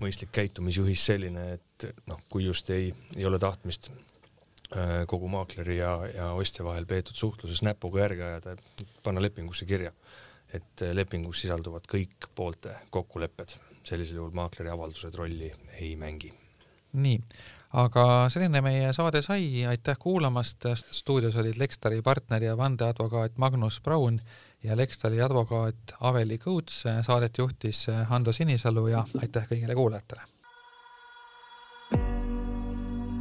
mõistlik 0.00 0.32
käitumisjuhis 0.32 1.04
selline, 1.10 1.58
et 1.58 1.90
noh, 2.08 2.20
kui 2.32 2.44
just 2.46 2.70
ei, 2.72 2.92
ei 3.16 3.26
ole 3.28 3.38
tahtmist 3.38 3.90
äh, 3.92 5.02
kogu 5.10 5.28
maakleri 5.28 5.78
ja, 5.80 5.92
ja 6.14 6.30
ostja 6.32 6.64
vahel 6.64 6.88
peetud 6.88 7.16
suhtluses 7.16 7.62
näpuga 7.66 8.04
järge 8.06 8.26
ajada, 8.26 8.56
panna 9.04 9.22
lepingusse 9.22 9.68
kirja, 9.68 9.92
et 10.54 10.84
äh, 10.84 10.94
lepingus 10.96 11.44
sisalduvad 11.44 11.88
kõik 11.90 12.30
poolte 12.34 12.76
kokkulepped, 12.90 13.56
sellisel 13.84 14.20
juhul 14.22 14.36
maakleri 14.36 14.72
avaldused 14.72 15.16
rolli 15.18 15.52
ei 15.80 15.96
mängi. 16.00 16.32
nii, 16.92 17.20
aga 17.72 18.04
selline 18.32 18.62
meie 18.64 18.92
saade 18.96 19.22
sai, 19.22 19.64
aitäh 19.68 19.98
kuulamast, 19.98 20.66
stuudios 20.74 21.36
olid 21.36 21.58
Lextari 21.58 22.02
partner 22.02 22.42
ja 22.42 22.56
vandeadvokaat 22.56 23.38
Magnus 23.38 23.80
Braun 23.80 24.20
ja 24.62 24.76
Lextali 24.76 25.22
advokaat 25.22 25.94
Aveli 26.00 26.38
Kõuts, 26.38 26.82
saadet 27.06 27.38
juhtis 27.38 27.86
Hando 28.08 28.32
Sinisalu 28.32 28.86
ja 28.86 29.04
aitäh 29.22 29.46
kõigile 29.50 29.74
kuulajatele. 29.74 30.22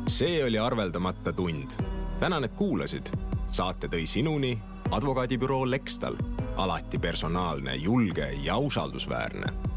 see 0.09 0.43
oli 0.43 0.59
arveldamata 0.59 1.33
tund. 1.33 1.71
tänan, 2.19 2.43
et 2.43 2.53
kuulasid. 2.53 3.11
saate 3.47 3.87
tõi 3.87 4.05
sinuni 4.05 4.59
advokaadibüroo 4.91 5.69
Lextal, 5.69 6.17
alati 6.57 6.97
personaalne, 6.97 7.75
julge 7.75 8.31
ja 8.43 8.57
usaldusväärne 8.57 9.68